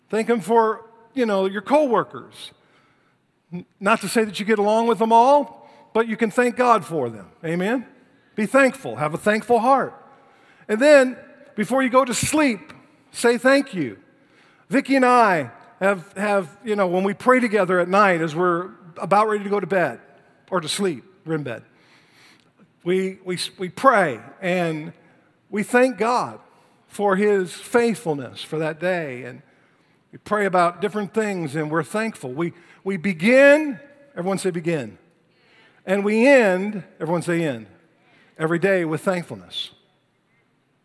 Thank 0.09 0.29
Him 0.29 0.41
for, 0.41 0.87
you 1.15 1.27
know, 1.27 1.47
your 1.47 1.63
coworkers. 1.63 2.53
Not 3.79 4.01
to 4.01 4.09
say 4.09 4.25
that 4.25 4.39
you 4.39 4.47
get 4.47 4.59
along 4.59 4.87
with 4.87 4.99
them 4.99 5.13
all, 5.13 5.71
but 5.93 6.07
you 6.09 6.17
can 6.17 6.31
thank 6.31 6.57
God 6.57 6.85
for 6.85 7.11
them. 7.11 7.31
Amen? 7.45 7.87
Be 8.37 8.47
thankful. 8.47 8.97
Have 8.97 9.15
a 9.15 9.19
thankful 9.19 9.59
heart. 9.59 9.95
And 10.69 10.81
then, 10.81 11.17
before 11.57 11.83
you 11.83 11.91
go 11.91 12.05
to 12.05 12.15
sleep, 12.15 12.73
say 13.11 13.39
thank 13.39 13.75
you. 13.75 13.99
Vicki 14.71 14.95
and 14.95 15.05
I 15.05 15.51
have, 15.81 16.13
have, 16.17 16.57
you 16.65 16.77
know, 16.77 16.87
when 16.87 17.03
we 17.03 17.13
pray 17.13 17.41
together 17.41 17.81
at 17.81 17.89
night 17.89 18.21
as 18.21 18.37
we're 18.37 18.71
about 18.99 19.29
ready 19.29 19.43
to 19.43 19.51
go 19.51 19.59
to 19.59 19.67
bed 19.67 19.99
or 20.49 20.61
to 20.61 20.69
sleep, 20.69 21.03
we're 21.27 21.35
in 21.35 21.43
bed, 21.43 21.65
we, 22.85 23.19
we, 23.25 23.37
we 23.59 23.69
pray 23.69 24.21
and 24.41 24.93
we 25.51 25.65
thank 25.65 25.99
God 25.99 26.39
for 26.87 27.17
his 27.17 27.53
faithfulness 27.53 28.45
for 28.45 28.61
that 28.61 28.79
day. 28.79 29.25
And 29.25 29.43
we 30.13 30.19
pray 30.19 30.47
about 30.47 30.81
different 30.81 31.13
things 31.13 31.57
and 31.57 31.69
we're 31.69 31.83
thankful. 31.83 32.31
We, 32.31 32.53
we 32.85 32.97
begin, 32.97 33.81
everyone 34.17 34.39
say 34.39 34.51
begin. 34.51 34.99
And 35.85 36.05
we 36.05 36.29
end, 36.29 36.85
everyone 37.01 37.23
say 37.23 37.43
end, 37.43 37.67
every 38.39 38.61
day 38.61 38.85
with 38.85 39.01
thankfulness. 39.01 39.71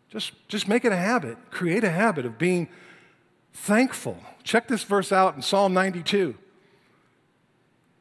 Just, 0.10 0.32
just 0.48 0.68
make 0.68 0.86
it 0.86 0.92
a 0.92 0.98
habit. 0.98 1.38
Create 1.52 1.84
a 1.84 1.92
habit 1.92 2.26
of 2.26 2.40
being 2.40 2.68
thankful. 3.56 4.18
Check 4.44 4.68
this 4.68 4.84
verse 4.84 5.12
out 5.12 5.36
in 5.36 5.42
Psalm 5.42 5.74
92. 5.74 6.36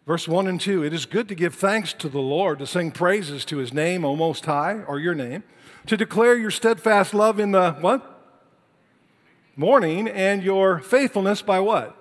Verse 0.07 0.29
1 0.29 0.47
and 0.47 0.61
2 0.61 0.85
It 0.85 0.93
is 0.93 1.07
good 1.07 1.29
to 1.29 1.35
give 1.35 1.55
thanks 1.55 1.93
to 1.95 2.09
the 2.09 2.21
Lord, 2.21 2.59
to 2.59 2.67
sing 2.67 2.91
praises 2.91 3.45
to 3.47 3.59
his 3.59 3.73
name, 3.73 4.05
O 4.05 4.17
Most 4.17 4.45
High, 4.45 4.83
or 4.87 4.99
your 4.99 5.15
name, 5.15 5.43
to 5.87 5.97
declare 5.97 6.37
your 6.37 6.51
steadfast 6.51 7.15
love 7.15 7.41
in 7.41 7.53
the 7.53 7.73
what? 7.75 8.11
Morning, 9.57 10.09
and 10.09 10.43
your 10.43 10.81
faithfulness 10.81 11.41
by 11.41 11.61
what? 11.61 11.97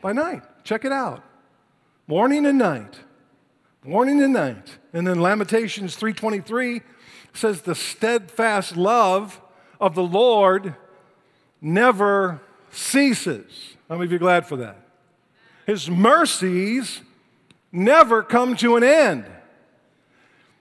By 0.00 0.12
night. 0.12 0.42
Check 0.64 0.84
it 0.84 0.92
out. 0.92 1.22
Morning 2.06 2.46
and 2.46 2.58
night. 2.58 3.00
Morning 3.84 4.22
and 4.22 4.32
night. 4.32 4.78
And 4.92 5.06
then 5.06 5.20
Lamentations 5.20 5.94
3:23 5.96 6.82
says 7.34 7.62
the 7.62 7.74
steadfast 7.74 8.76
love 8.76 9.40
of 9.78 9.94
the 9.94 10.02
Lord 10.02 10.74
never 11.60 12.40
ceases. 12.76 13.76
How 13.88 13.96
many 13.96 14.06
of 14.06 14.12
you 14.12 14.18
glad 14.18 14.46
for 14.46 14.56
that? 14.56 14.76
His 15.66 15.90
mercies 15.90 17.00
never 17.72 18.22
come 18.22 18.56
to 18.56 18.76
an 18.76 18.84
end. 18.84 19.24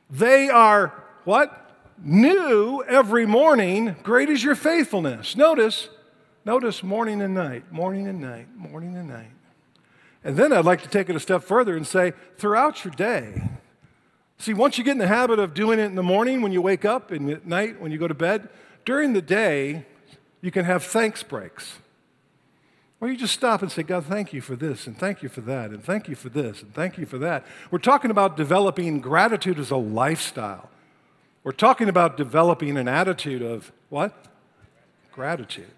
They 0.10 0.50
are 0.50 0.94
what? 1.24 1.62
New 2.04 2.84
every 2.88 3.26
morning. 3.26 3.96
Great 4.04 4.30
is 4.30 4.44
your 4.44 4.56
faithfulness. 4.56 5.36
Notice, 5.36 5.90
notice 6.44 6.84
morning 6.84 7.22
and 7.22 7.34
night, 7.34 7.72
morning 7.72 8.08
and 8.08 8.20
night, 8.20 8.48
morning 8.56 8.98
and 8.98 9.08
night. 9.08 9.32
And 10.24 10.36
then 10.36 10.52
I'd 10.52 10.66
like 10.66 10.82
to 10.82 10.90
take 10.90 11.10
it 11.10 11.16
a 11.16 11.20
step 11.20 11.44
further 11.44 11.78
and 11.78 11.86
say, 11.86 12.14
throughout 12.38 12.84
your 12.84 12.94
day, 12.94 13.44
see, 14.38 14.54
once 14.54 14.78
you 14.78 14.84
get 14.84 14.92
in 14.94 14.98
the 14.98 15.08
habit 15.08 15.40
of 15.40 15.54
doing 15.54 15.80
it 15.80 15.84
in 15.84 15.96
the 15.96 16.04
morning 16.04 16.42
when 16.42 16.52
you 16.52 16.62
wake 16.62 16.84
up 16.84 17.12
and 17.12 17.30
at 17.30 17.46
night 17.46 17.80
when 17.80 17.92
you 17.92 17.98
go 17.98 18.08
to 18.08 18.16
bed, 18.16 18.50
during 18.84 19.14
the 19.14 19.22
day, 19.22 19.86
you 20.42 20.52
can 20.52 20.66
have 20.66 20.84
thanks 20.84 21.24
breaks. 21.24 21.80
Or 23.02 23.10
you 23.10 23.18
just 23.18 23.34
stop 23.34 23.62
and 23.62 23.72
say, 23.72 23.84
God, 23.84 24.06
thank 24.06 24.32
you 24.32 24.42
for 24.42 24.56
this, 24.56 24.88
and 24.88 24.98
thank 24.98 25.22
you 25.22 25.30
for 25.30 25.42
that, 25.42 25.72
and 25.72 25.84
thank 25.84 26.08
you 26.08 26.16
for 26.16 26.30
this, 26.30 26.62
and 26.62 26.74
thank 26.74 26.98
you 26.98 27.06
for 27.06 27.18
that. 27.18 27.46
We're 27.70 27.78
talking 27.78 28.10
about 28.10 28.38
developing 28.38 29.02
gratitude 29.02 29.60
as 29.60 29.70
a 29.70 29.76
lifestyle. 29.78 30.70
We're 31.44 31.52
talking 31.52 31.90
about 31.90 32.18
developing 32.18 32.78
an 32.78 32.88
attitude 32.88 33.42
of 33.42 33.72
what? 33.90 34.28
Gratitude. 35.12 35.72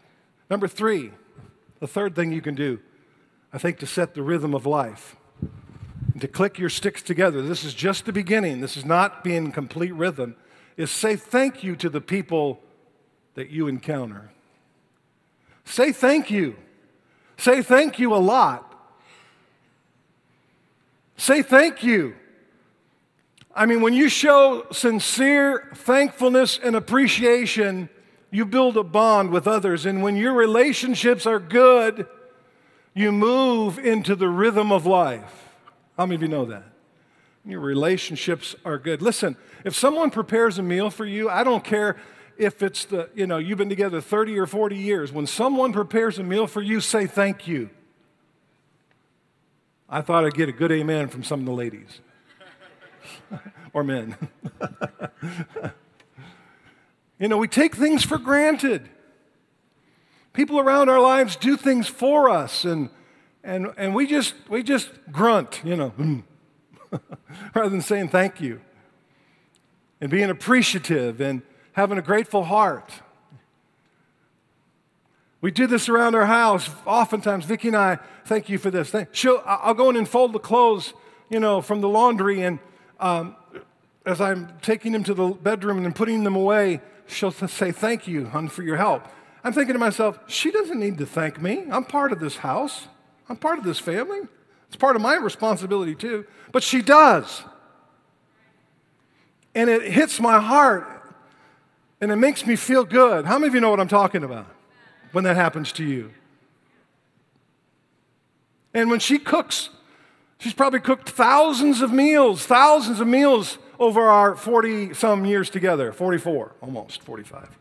Number 0.50 0.68
three, 0.68 1.12
the 1.80 1.88
third 1.88 2.16
thing 2.16 2.32
you 2.32 2.42
can 2.42 2.56
do, 2.56 2.80
I 3.52 3.58
think, 3.58 3.80
to 3.80 3.88
set 3.88 4.14
the 4.14 4.22
rhythm 4.22 4.54
of 4.54 4.66
life. 4.66 5.16
to 6.20 6.28
click 6.28 6.58
your 6.58 6.70
sticks 6.70 7.02
together, 7.02 7.42
this 7.42 7.64
is 7.64 7.74
just 7.74 8.06
the 8.06 8.14
beginning, 8.14 8.62
this 8.62 8.78
is 8.78 8.86
not 8.86 9.24
being 9.24 9.52
complete 9.52 9.94
rhythm, 9.94 10.36
is 10.76 10.92
say 10.92 11.16
thank 11.16 11.64
you 11.64 11.76
to 11.76 11.90
the 11.90 12.02
people 12.02 12.60
that 13.36 13.50
you 13.50 13.68
encounter. 13.68 14.32
Say 15.66 15.92
thank 15.92 16.32
you. 16.32 16.56
Say 17.38 17.62
thank 17.62 18.00
you 18.00 18.14
a 18.14 18.18
lot. 18.18 18.64
Say 21.18 21.42
thank 21.42 21.84
you. 21.84 22.16
I 23.56 23.66
mean, 23.66 23.82
when 23.82 23.94
you 23.94 24.08
show 24.08 24.68
sincere 24.72 25.72
thankfulness 25.74 26.60
and 26.62 26.76
appreciation, 26.76 27.90
you 28.30 28.46
build 28.46 28.78
a 28.78 28.84
bond 28.84 29.32
with 29.32 29.48
others. 29.48 29.86
And 29.86 30.04
when 30.04 30.16
your 30.16 30.34
relationships 30.34 31.26
are 31.26 31.40
good, 31.40 32.06
you 32.94 33.12
move 33.12 33.80
into 33.80 34.16
the 34.16 34.28
rhythm 34.28 34.72
of 34.72 34.86
life. 34.86 35.50
How 35.98 36.06
many 36.06 36.16
of 36.16 36.22
you 36.22 36.28
know 36.28 36.46
that? 36.46 36.66
Your 37.46 37.62
relationships 37.62 38.56
are 38.66 38.78
good. 38.78 39.02
Listen, 39.02 39.38
if 39.64 39.76
someone 39.76 40.12
prepares 40.12 40.60
a 40.60 40.64
meal 40.64 40.90
for 40.90 41.06
you, 41.06 41.30
I 41.30 41.44
don't 41.44 41.64
care 41.64 41.98
if 42.38 42.62
it's 42.62 42.86
the, 42.86 43.10
you 43.16 43.28
know, 43.28 43.38
you've 43.38 43.58
been 43.58 43.70
together 43.70 44.02
30 44.02 44.38
or 44.38 44.46
40 44.46 44.76
years. 44.76 45.12
When 45.12 45.28
someone 45.28 45.74
prepares 45.74 46.20
a 46.20 46.24
meal 46.24 46.48
for 46.48 46.62
you, 46.62 46.80
say 46.80 47.08
thank 47.08 47.48
you. 47.48 47.70
I 49.90 50.02
thought 50.02 50.26
I'd 50.26 50.34
get 50.34 50.50
a 50.50 50.54
good 50.54 50.72
amen 50.72 51.08
from 51.08 51.24
some 51.24 51.40
of 51.40 51.46
the 51.46 51.54
ladies 51.54 52.02
or 53.74 53.84
men. 53.84 54.16
you 57.20 57.28
know, 57.28 57.38
we 57.38 57.48
take 57.48 57.76
things 57.76 58.04
for 58.04 58.18
granted. 58.18 58.90
People 60.34 60.60
around 60.60 60.90
our 60.90 61.00
lives 61.00 61.36
do 61.36 61.58
things 61.58 61.88
for 61.88 62.30
us, 62.30 62.64
and, 62.66 62.90
and, 63.44 63.74
and 63.78 63.96
we, 63.96 64.06
just, 64.06 64.36
we 64.50 64.62
just 64.62 64.90
grunt, 65.12 65.62
you 65.64 65.76
know, 65.76 65.94
rather 67.56 67.70
than 67.70 67.82
saying 67.82 68.10
thank 68.10 68.40
you 68.40 68.62
and 70.00 70.12
being 70.12 70.30
appreciative 70.30 71.20
and 71.22 71.42
having 71.78 72.00
a 72.00 72.02
grateful 72.02 72.44
heart. 72.44 72.92
We 75.42 75.52
do 75.52 75.68
this 75.68 75.88
around 75.88 76.16
our 76.16 76.26
house. 76.26 76.68
Oftentimes, 76.88 77.46
Vicki 77.46 77.68
and 77.68 77.78
I, 77.78 78.00
thank 78.26 78.50
you 78.50 78.58
for 78.58 78.72
this. 78.72 78.94
She'll, 79.12 79.44
I'll 79.46 79.76
go 79.76 79.92
in 79.92 79.96
and 79.96 80.10
fold 80.10 80.34
the 80.34 80.40
clothes, 80.40 80.94
you 81.30 81.40
know, 81.40 81.62
from 81.62 81.82
the 81.82 81.88
laundry, 81.88 82.42
and 82.42 82.58
um, 83.00 83.36
as 84.08 84.20
I'm 84.20 84.58
taking 84.64 84.92
them 84.92 85.04
to 85.04 85.14
the 85.14 85.28
bedroom 85.28 85.86
and 85.86 85.96
putting 85.96 86.24
them 86.24 86.36
away, 86.36 86.82
she'll 87.06 87.30
say, 87.32 87.72
Thank 87.72 88.08
you, 88.08 88.26
hon, 88.26 88.48
for 88.48 88.64
your 88.64 88.78
help. 88.78 89.06
I'm 89.44 89.54
thinking 89.54 89.74
to 89.74 89.80
myself, 89.80 90.20
she 90.26 90.50
doesn't 90.50 90.80
need 90.80 90.98
to 90.98 91.06
thank 91.06 91.40
me. 91.40 91.66
I'm 91.70 91.86
part 91.86 92.12
of 92.12 92.20
this 92.20 92.38
house, 92.38 92.88
I'm 93.30 93.38
part 93.38 93.60
of 93.60 93.64
this 93.64 93.78
family. 93.78 94.22
It's 94.68 94.76
part 94.76 94.96
of 94.96 95.02
my 95.04 95.16
responsibility 95.16 95.94
too. 95.94 96.26
But 96.52 96.64
she 96.64 96.82
does. 96.82 97.44
And 99.54 99.70
it 99.70 99.84
hits 99.84 100.20
my 100.20 100.42
heart 100.42 100.97
and 102.00 102.12
it 102.12 102.16
makes 102.16 102.46
me 102.46 102.56
feel 102.56 102.84
good. 102.84 103.26
How 103.26 103.38
many 103.38 103.48
of 103.48 103.56
you 103.56 103.62
know 103.62 103.70
what 103.70 103.80
I'm 103.80 103.88
talking 103.88 104.24
about 104.24 104.48
when 105.12 105.24
that 105.24 105.36
happens 105.36 105.72
to 105.74 105.84
you? 105.84 106.12
And 108.74 108.90
when 108.90 109.00
she 109.00 109.18
cooks, 109.18 109.70
she's 110.38 110.54
probably 110.54 110.80
cooked 110.80 111.10
thousands 111.10 111.82
of 111.82 111.92
meals, 111.92 112.46
thousands 112.46 113.00
of 113.00 113.08
meals 113.08 113.58
over 113.80 114.02
our 114.02 114.36
40 114.36 114.94
some 114.94 115.26
years 115.26 115.50
together 115.50 115.92
44, 115.92 116.56
almost 116.62 117.02
45, 117.02 117.58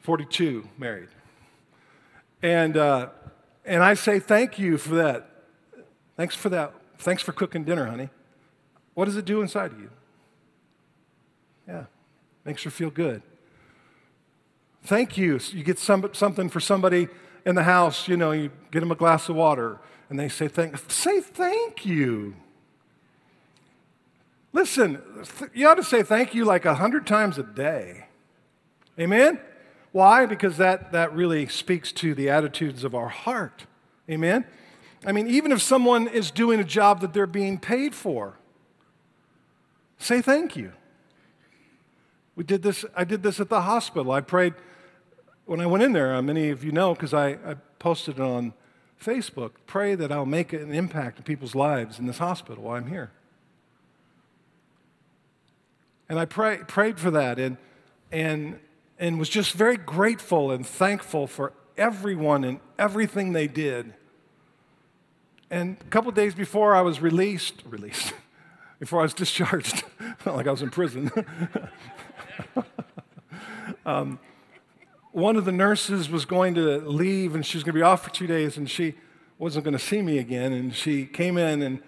42 0.00 0.68
married. 0.76 1.08
And, 2.42 2.76
uh, 2.76 3.08
and 3.64 3.82
I 3.82 3.94
say 3.94 4.18
thank 4.18 4.58
you 4.58 4.76
for 4.76 4.96
that. 4.96 5.30
Thanks 6.16 6.34
for 6.36 6.50
that. 6.50 6.74
Thanks 6.98 7.22
for 7.22 7.32
cooking 7.32 7.64
dinner, 7.64 7.86
honey. 7.86 8.10
What 8.92 9.06
does 9.06 9.16
it 9.16 9.24
do 9.24 9.40
inside 9.40 9.72
of 9.72 9.80
you? 9.80 9.90
Yeah, 11.66 11.84
makes 12.44 12.62
her 12.62 12.70
feel 12.70 12.90
good. 12.90 13.22
Thank 14.84 15.16
you. 15.16 15.40
You 15.52 15.64
get 15.64 15.78
some, 15.78 16.10
something 16.12 16.48
for 16.48 16.60
somebody 16.60 17.08
in 17.46 17.54
the 17.54 17.62
house, 17.62 18.08
you 18.08 18.16
know, 18.16 18.32
you 18.32 18.50
get 18.70 18.80
them 18.80 18.90
a 18.90 18.96
glass 18.96 19.28
of 19.28 19.36
water 19.36 19.78
and 20.10 20.18
they 20.18 20.28
say 20.28 20.48
thank 20.48 20.78
say 20.90 21.20
thank 21.20 21.84
you. 21.84 22.34
Listen, 24.52 25.02
you 25.52 25.66
ought 25.66 25.74
to 25.74 25.82
say 25.82 26.02
thank 26.02 26.34
you 26.34 26.44
like 26.44 26.64
a 26.64 26.76
hundred 26.76 27.06
times 27.06 27.38
a 27.38 27.42
day. 27.42 28.06
Amen? 28.98 29.40
Why? 29.90 30.26
Because 30.26 30.56
that, 30.58 30.92
that 30.92 31.12
really 31.12 31.48
speaks 31.48 31.90
to 31.92 32.14
the 32.14 32.30
attitudes 32.30 32.84
of 32.84 32.94
our 32.94 33.08
heart. 33.08 33.66
Amen? 34.08 34.44
I 35.04 35.12
mean, 35.12 35.26
even 35.26 35.50
if 35.50 35.60
someone 35.60 36.06
is 36.06 36.30
doing 36.30 36.60
a 36.60 36.64
job 36.64 37.00
that 37.00 37.12
they're 37.12 37.26
being 37.26 37.58
paid 37.58 37.94
for, 37.94 38.38
say 39.98 40.22
thank 40.22 40.56
you. 40.56 40.72
We 42.36 42.44
did 42.44 42.62
this, 42.62 42.84
I 42.96 43.04
did 43.04 43.22
this 43.22 43.40
at 43.40 43.48
the 43.48 43.62
hospital. 43.62 44.12
I 44.12 44.20
prayed 44.20 44.54
when 45.46 45.60
I 45.60 45.66
went 45.66 45.84
in 45.84 45.92
there, 45.92 46.14
uh, 46.14 46.22
many 46.22 46.50
of 46.50 46.64
you 46.64 46.72
know 46.72 46.94
because 46.94 47.12
I, 47.12 47.30
I 47.44 47.56
posted 47.78 48.18
it 48.18 48.22
on 48.22 48.54
Facebook, 49.00 49.52
pray 49.66 49.94
that 49.94 50.10
I'll 50.10 50.26
make 50.26 50.52
an 50.52 50.72
impact 50.72 51.18
in 51.18 51.24
people's 51.24 51.54
lives 51.54 51.98
in 51.98 52.06
this 52.06 52.18
hospital 52.18 52.64
while 52.64 52.76
I'm 52.76 52.88
here. 52.88 53.10
And 56.08 56.18
I 56.18 56.24
pray, 56.24 56.58
prayed 56.66 56.98
for 56.98 57.10
that 57.10 57.38
and, 57.38 57.56
and, 58.10 58.58
and 58.98 59.18
was 59.18 59.28
just 59.28 59.52
very 59.52 59.76
grateful 59.76 60.50
and 60.50 60.66
thankful 60.66 61.26
for 61.26 61.52
everyone 61.76 62.44
and 62.44 62.60
everything 62.78 63.32
they 63.32 63.46
did. 63.46 63.94
And 65.50 65.76
a 65.80 65.84
couple 65.84 66.10
days 66.12 66.34
before 66.34 66.74
I 66.74 66.80
was 66.80 67.00
released, 67.00 67.62
released, 67.66 68.12
before 68.78 69.00
I 69.00 69.02
was 69.02 69.14
discharged, 69.14 69.84
felt 70.18 70.36
like 70.36 70.46
I 70.46 70.50
was 70.50 70.62
in 70.62 70.70
prison, 70.70 71.10
um, 73.86 74.18
one 75.12 75.36
of 75.36 75.44
the 75.44 75.52
nurses 75.52 76.10
was 76.10 76.24
going 76.24 76.54
to 76.54 76.78
leave 76.78 77.34
and 77.34 77.46
she 77.46 77.56
was 77.56 77.62
going 77.62 77.74
to 77.74 77.78
be 77.78 77.82
off 77.82 78.02
for 78.02 78.10
two 78.10 78.26
days 78.26 78.56
and 78.56 78.68
she 78.68 78.94
wasn't 79.38 79.64
going 79.64 79.76
to 79.76 79.78
see 79.78 80.02
me 80.02 80.18
again. 80.18 80.52
And 80.52 80.74
she 80.74 81.06
came 81.06 81.38
in 81.38 81.62
and 81.62 81.80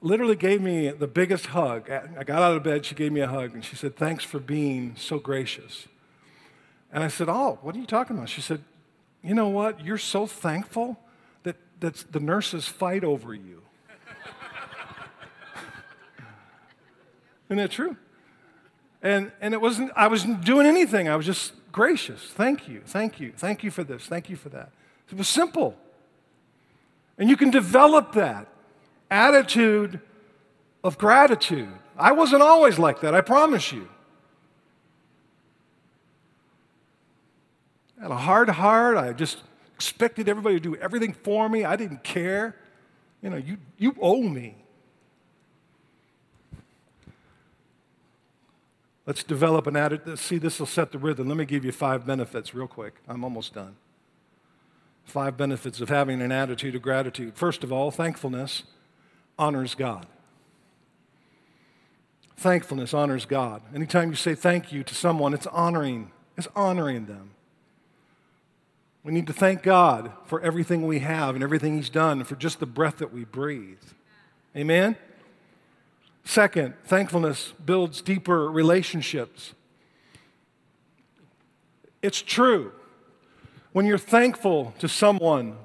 literally 0.00 0.36
gave 0.36 0.62
me 0.62 0.90
the 0.90 1.08
biggest 1.08 1.46
hug. 1.46 1.90
I 1.90 2.22
got 2.24 2.42
out 2.42 2.56
of 2.56 2.62
bed, 2.62 2.84
she 2.84 2.94
gave 2.94 3.12
me 3.12 3.20
a 3.20 3.26
hug, 3.26 3.54
and 3.54 3.64
she 3.64 3.76
said, 3.76 3.96
Thanks 3.96 4.24
for 4.24 4.38
being 4.38 4.94
so 4.96 5.18
gracious. 5.18 5.88
And 6.92 7.02
I 7.02 7.08
said, 7.08 7.28
Oh, 7.28 7.58
what 7.62 7.74
are 7.74 7.78
you 7.78 7.86
talking 7.86 8.16
about? 8.16 8.28
She 8.28 8.40
said, 8.40 8.62
You 9.22 9.34
know 9.34 9.48
what? 9.48 9.84
You're 9.84 9.98
so 9.98 10.26
thankful 10.26 10.98
that, 11.42 11.56
that 11.80 12.12
the 12.12 12.20
nurses 12.20 12.66
fight 12.66 13.04
over 13.04 13.34
you. 13.34 13.62
Isn't 17.48 17.58
that 17.58 17.70
true? 17.70 17.96
And, 19.06 19.30
and 19.40 19.54
it 19.54 19.60
wasn't, 19.60 19.92
I 19.94 20.08
wasn't 20.08 20.44
doing 20.44 20.66
anything. 20.66 21.08
I 21.08 21.14
was 21.14 21.26
just 21.26 21.52
gracious. 21.70 22.20
Thank 22.24 22.66
you, 22.66 22.82
thank 22.84 23.20
you, 23.20 23.32
thank 23.36 23.62
you 23.62 23.70
for 23.70 23.84
this, 23.84 24.04
thank 24.06 24.28
you 24.28 24.34
for 24.34 24.48
that. 24.48 24.72
It 25.08 25.16
was 25.16 25.28
simple. 25.28 25.76
And 27.16 27.30
you 27.30 27.36
can 27.36 27.50
develop 27.50 28.14
that 28.14 28.48
attitude 29.08 30.00
of 30.82 30.98
gratitude. 30.98 31.72
I 31.96 32.10
wasn't 32.10 32.42
always 32.42 32.80
like 32.80 33.00
that, 33.02 33.14
I 33.14 33.20
promise 33.20 33.70
you. 33.70 33.88
I 38.00 38.02
had 38.02 38.10
a 38.10 38.16
hard 38.16 38.48
heart. 38.48 38.96
I 38.96 39.12
just 39.12 39.38
expected 39.76 40.28
everybody 40.28 40.56
to 40.56 40.60
do 40.60 40.74
everything 40.74 41.12
for 41.12 41.48
me. 41.48 41.64
I 41.64 41.76
didn't 41.76 42.02
care. 42.02 42.56
You 43.22 43.30
know, 43.30 43.36
you, 43.36 43.58
you 43.78 43.94
owe 44.00 44.22
me. 44.22 44.56
Let's 49.06 49.22
develop 49.22 49.68
an 49.68 49.76
attitude. 49.76 50.18
See, 50.18 50.38
this 50.38 50.58
will 50.58 50.66
set 50.66 50.90
the 50.90 50.98
rhythm. 50.98 51.28
Let 51.28 51.36
me 51.36 51.44
give 51.44 51.64
you 51.64 51.72
five 51.72 52.04
benefits 52.04 52.54
real 52.54 52.66
quick. 52.66 52.94
I'm 53.08 53.22
almost 53.22 53.54
done. 53.54 53.76
Five 55.04 55.36
benefits 55.36 55.80
of 55.80 55.88
having 55.88 56.20
an 56.20 56.32
attitude 56.32 56.74
of 56.74 56.82
gratitude. 56.82 57.36
First 57.36 57.62
of 57.62 57.72
all, 57.72 57.92
thankfulness 57.92 58.64
honors 59.38 59.76
God. 59.76 60.06
Thankfulness 62.36 62.92
honors 62.92 63.24
God. 63.24 63.62
Anytime 63.72 64.10
you 64.10 64.16
say 64.16 64.34
thank 64.34 64.72
you 64.72 64.82
to 64.82 64.94
someone, 64.94 65.32
it's 65.32 65.46
honoring, 65.46 66.10
it's 66.36 66.48
honoring 66.56 67.06
them. 67.06 67.30
We 69.04 69.12
need 69.12 69.28
to 69.28 69.32
thank 69.32 69.62
God 69.62 70.10
for 70.24 70.40
everything 70.40 70.84
we 70.84 70.98
have 70.98 71.36
and 71.36 71.44
everything 71.44 71.76
He's 71.76 71.88
done, 71.88 72.24
for 72.24 72.34
just 72.34 72.58
the 72.58 72.66
breath 72.66 72.98
that 72.98 73.12
we 73.12 73.24
breathe. 73.24 73.78
Amen? 74.56 74.96
Second, 76.26 76.74
thankfulness 76.84 77.54
builds 77.64 78.02
deeper 78.02 78.50
relationships. 78.50 79.54
It's 82.02 82.20
true. 82.20 82.72
When 83.72 83.86
you're 83.86 83.96
thankful 83.96 84.74
to 84.80 84.88
someone 84.88 85.56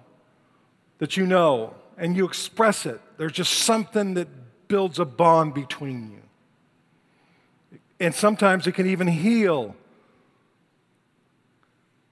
that 1.00 1.18
you 1.18 1.26
know 1.26 1.74
and 1.98 2.16
you 2.16 2.26
express 2.26 2.86
it, 2.86 3.02
there's 3.18 3.32
just 3.32 3.54
something 3.54 4.14
that 4.14 4.28
builds 4.68 5.00
a 5.00 5.06
bond 5.06 5.56
between 5.56 6.12
you. 6.12 7.80
And 8.00 8.14
sometimes 8.14 8.68
it 8.68 8.74
can 8.74 8.86
even 8.86 9.08
heal 9.08 9.76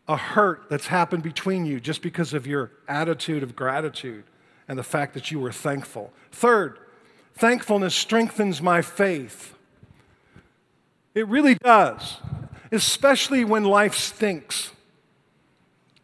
a 0.07 0.17
hurt 0.17 0.63
that's 0.71 0.87
happened 0.87 1.21
between 1.21 1.67
you 1.67 1.79
just 1.79 2.01
because 2.01 2.33
of 2.33 2.47
your 2.47 2.71
attitude 2.87 3.43
of 3.43 3.55
gratitude 3.55 4.23
and 4.67 4.77
the 4.77 4.83
fact 4.83 5.13
that 5.13 5.29
you 5.29 5.39
were 5.39 5.51
thankful. 5.51 6.11
Third, 6.31 6.79
Thankfulness 7.39 7.95
strengthens 7.95 8.61
my 8.61 8.81
faith. 8.81 9.55
It 11.15 11.25
really 11.29 11.55
does, 11.55 12.17
especially 12.69 13.45
when 13.45 13.63
life 13.63 13.95
stinks 13.95 14.71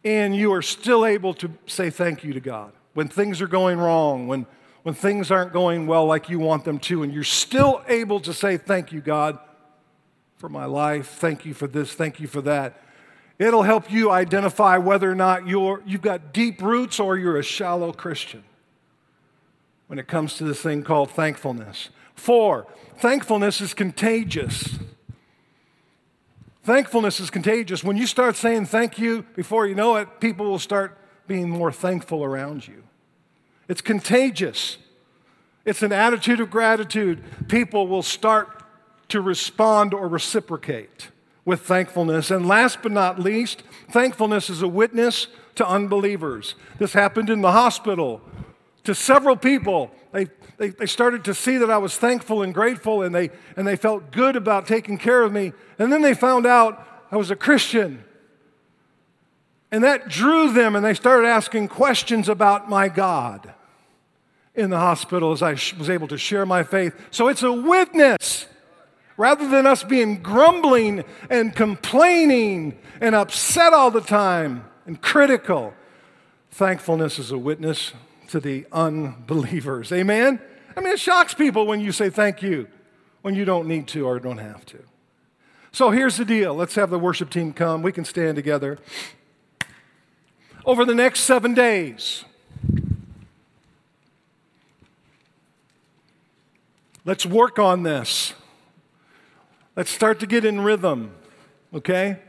and 0.06 0.34
you 0.34 0.54
are 0.54 0.62
still 0.62 1.06
able 1.06 1.34
to 1.34 1.52
say 1.68 1.90
thank 1.90 2.24
you 2.24 2.32
to 2.32 2.40
God. 2.40 2.72
When 2.94 3.10
things 3.10 3.42
are 3.42 3.48
going 3.48 3.80
wrong, 3.80 4.28
when, 4.28 4.46
when 4.84 4.96
things 4.96 5.30
aren't 5.30 5.52
going 5.52 5.88
well 5.88 6.06
like 6.06 6.30
you 6.30 6.40
want 6.40 6.64
them 6.64 6.80
to, 6.80 7.04
and 7.04 7.14
you're 7.14 7.26
still 7.26 7.84
able 7.90 8.22
to 8.22 8.34
say 8.34 8.56
thank 8.56 8.94
you, 8.94 9.02
God, 9.02 9.38
for 10.38 10.48
my 10.48 10.64
life. 10.64 11.18
Thank 11.20 11.46
you 11.46 11.54
for 11.54 11.68
this. 11.68 11.94
Thank 11.94 12.22
you 12.22 12.28
for 12.28 12.42
that. 12.44 12.82
It'll 13.40 13.64
help 13.64 13.92
you 13.92 14.10
identify 14.10 14.78
whether 14.78 15.12
or 15.12 15.16
not 15.16 15.46
you're, 15.46 15.84
you've 15.86 16.02
got 16.02 16.32
deep 16.32 16.62
roots 16.62 16.98
or 16.98 17.18
you're 17.18 17.38
a 17.38 17.44
shallow 17.44 17.92
Christian 17.92 18.46
when 19.88 20.00
it 20.00 20.08
comes 20.08 20.36
to 20.36 20.44
this 20.44 20.62
thing 20.62 20.84
called 20.84 21.12
thankfulness. 21.12 21.90
Four, 22.16 22.68
thankfulness 22.98 23.62
is 23.62 23.74
contagious. 23.74 24.80
Thankfulness 26.64 27.20
is 27.20 27.30
contagious. 27.30 27.84
When 27.84 27.98
you 27.98 28.08
start 28.08 28.36
saying 28.36 28.66
thank 28.66 28.98
you, 28.98 29.24
before 29.36 29.68
you 29.68 29.76
know 29.76 29.98
it, 29.98 30.20
people 30.20 30.48
will 30.48 30.60
start 30.60 30.98
being 31.28 31.50
more 31.50 31.72
thankful 31.72 32.24
around 32.24 32.68
you. 32.68 32.84
It's 33.68 33.82
contagious. 33.82 34.78
It's 35.64 35.84
an 35.84 35.92
attitude 35.92 36.40
of 36.40 36.50
gratitude. 36.50 37.24
People 37.48 37.88
will 37.88 38.04
start 38.04 38.64
to 39.10 39.22
respond 39.22 39.94
or 39.94 40.08
reciprocate 40.08 41.10
with 41.44 41.62
thankfulness. 41.62 42.32
And 42.32 42.48
last 42.48 42.80
but 42.82 42.92
not 42.92 43.20
least, 43.20 43.64
thankfulness 43.92 44.50
is 44.50 44.62
a 44.62 44.68
witness 44.68 45.28
to 45.56 45.68
unbelievers. 45.68 46.56
This 46.80 46.94
happened 46.94 47.30
in 47.30 47.42
the 47.42 47.52
hospital 47.52 48.22
to 48.86 48.96
several 48.96 49.36
people. 49.36 49.92
They, 50.12 50.28
they, 50.58 50.70
they, 50.70 50.86
started 50.86 51.26
to 51.26 51.34
see 51.34 51.58
that 51.58 51.70
I 51.70 51.78
was 51.78 51.98
thankful 51.98 52.42
and 52.42 52.54
grateful, 52.54 53.02
and 53.02 53.14
they, 53.14 53.32
and 53.58 53.68
they 53.68 53.76
felt 53.76 54.12
good 54.12 54.36
about 54.36 54.66
taking 54.66 54.98
care 54.98 55.24
of 55.24 55.34
me. 55.34 55.54
And 55.78 55.92
then 55.92 56.02
they 56.02 56.14
found 56.14 56.46
out 56.46 56.88
I 57.12 57.18
was 57.18 57.32
a 57.32 57.36
Christian. 57.36 58.04
And 59.72 59.84
that 59.84 60.08
drew 60.08 60.54
them, 60.54 60.76
and 60.76 60.86
they 60.86 60.94
started 60.94 61.28
asking 61.28 61.68
questions 61.68 62.30
about 62.30 62.70
my 62.70 62.88
God 62.88 63.54
in 64.54 64.70
the 64.70 64.80
hospital 64.80 65.34
as 65.34 65.42
I 65.42 65.52
was 65.78 65.90
able 65.90 66.08
to 66.08 66.18
share 66.18 66.46
my 66.46 66.64
faith. 66.64 66.96
So 67.12 67.28
it's 67.28 67.44
a 67.44 67.52
witness. 67.52 68.48
Rather 69.18 69.48
than 69.48 69.66
us 69.66 69.84
being 69.84 70.22
grumbling 70.22 71.04
and 71.30 71.56
complaining 71.56 72.78
and 73.00 73.16
upset 73.16 73.74
all 73.74 73.92
the 73.92 74.02
time 74.02 74.66
and 74.86 75.02
critical, 75.02 75.74
thankfulness 76.52 77.20
is 77.20 77.32
a 77.32 77.38
witness 77.38 77.94
to 78.30 78.40
the 78.40 78.66
unbelievers. 78.72 79.92
Amen? 79.92 80.40
I 80.76 80.82
mean, 80.82 80.94
it 80.94 81.00
shocks 81.00 81.34
people 81.34 81.66
when 81.66 81.80
you 81.80 81.92
say 81.92 82.10
thank 82.10 82.42
you 82.42 82.68
when 83.22 83.34
you 83.34 83.44
don't 83.44 83.68
need 83.68 83.88
to 83.88 84.06
or 84.06 84.20
don't 84.20 84.38
have 84.38 84.64
to. 84.68 84.78
So 85.72 85.90
here's 85.90 86.16
the 86.16 86.26
deal. 86.26 86.54
Let's 86.54 86.76
have 86.76 86.90
the 86.90 87.00
worship 87.00 87.32
team 87.32 87.54
come. 87.54 87.82
We 87.82 87.92
can 87.92 88.06
stand 88.06 88.36
together. 88.36 88.78
Over 90.64 90.86
the 90.86 90.94
next 90.94 91.22
seven 91.22 91.54
days, 91.54 92.24
let's 97.04 97.26
work 97.26 97.58
on 97.58 97.84
this. 97.84 98.34
Let's 99.76 99.90
start 99.90 100.20
to 100.20 100.28
get 100.28 100.46
in 100.46 100.62
rhythm, 100.62 101.12
okay? 101.74 102.20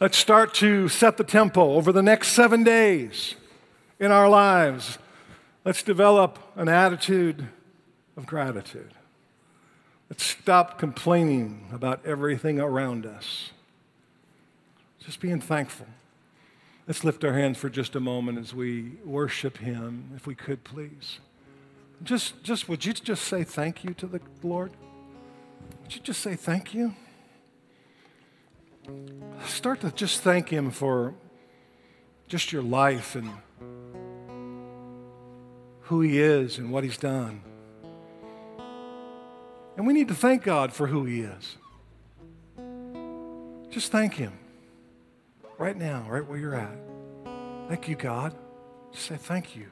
Let's 0.00 0.18
start 0.18 0.52
to 0.54 0.88
set 0.88 1.16
the 1.16 1.24
tempo 1.24 1.72
over 1.72 1.92
the 1.92 2.02
next 2.02 2.28
seven 2.28 2.62
days 2.62 3.36
in 3.98 4.12
our 4.12 4.28
lives. 4.28 4.98
Let's 5.64 5.84
develop 5.84 6.40
an 6.56 6.68
attitude 6.68 7.46
of 8.16 8.26
gratitude. 8.26 8.94
Let's 10.10 10.24
stop 10.24 10.76
complaining 10.76 11.68
about 11.72 12.04
everything 12.04 12.58
around 12.58 13.06
us. 13.06 13.52
Just 14.98 15.20
being 15.20 15.40
thankful. 15.40 15.86
Let's 16.88 17.04
lift 17.04 17.24
our 17.24 17.32
hands 17.32 17.58
for 17.58 17.70
just 17.70 17.94
a 17.94 18.00
moment 18.00 18.38
as 18.38 18.52
we 18.52 18.94
worship 19.04 19.58
Him, 19.58 20.10
if 20.16 20.26
we 20.26 20.34
could, 20.34 20.64
please. 20.64 21.20
Just, 22.02 22.42
just 22.42 22.68
would 22.68 22.84
you 22.84 22.92
just 22.92 23.24
say 23.24 23.44
thank 23.44 23.84
you 23.84 23.94
to 23.94 24.06
the 24.06 24.20
Lord? 24.42 24.72
Would 25.82 25.94
you 25.94 26.00
just 26.02 26.20
say 26.20 26.34
thank 26.34 26.74
you? 26.74 26.94
Start 29.46 29.80
to 29.82 29.92
just 29.92 30.22
thank 30.22 30.48
Him 30.48 30.72
for 30.72 31.14
just 32.26 32.52
your 32.52 32.62
life 32.62 33.14
and 33.14 33.30
who 35.82 36.00
He 36.00 36.20
is 36.20 36.58
and 36.58 36.70
what 36.70 36.84
He's 36.84 36.96
done. 36.96 37.42
And 39.76 39.86
we 39.86 39.92
need 39.92 40.08
to 40.08 40.14
thank 40.14 40.42
God 40.42 40.72
for 40.72 40.86
who 40.86 41.04
He 41.04 41.20
is. 41.22 41.56
Just 43.70 43.90
thank 43.90 44.14
Him 44.14 44.32
right 45.58 45.76
now, 45.76 46.06
right 46.08 46.26
where 46.26 46.38
you're 46.38 46.54
at. 46.54 46.76
Thank 47.68 47.88
you, 47.88 47.96
God. 47.96 48.34
Just 48.92 49.06
say 49.06 49.16
thank 49.16 49.56
you. 49.56 49.70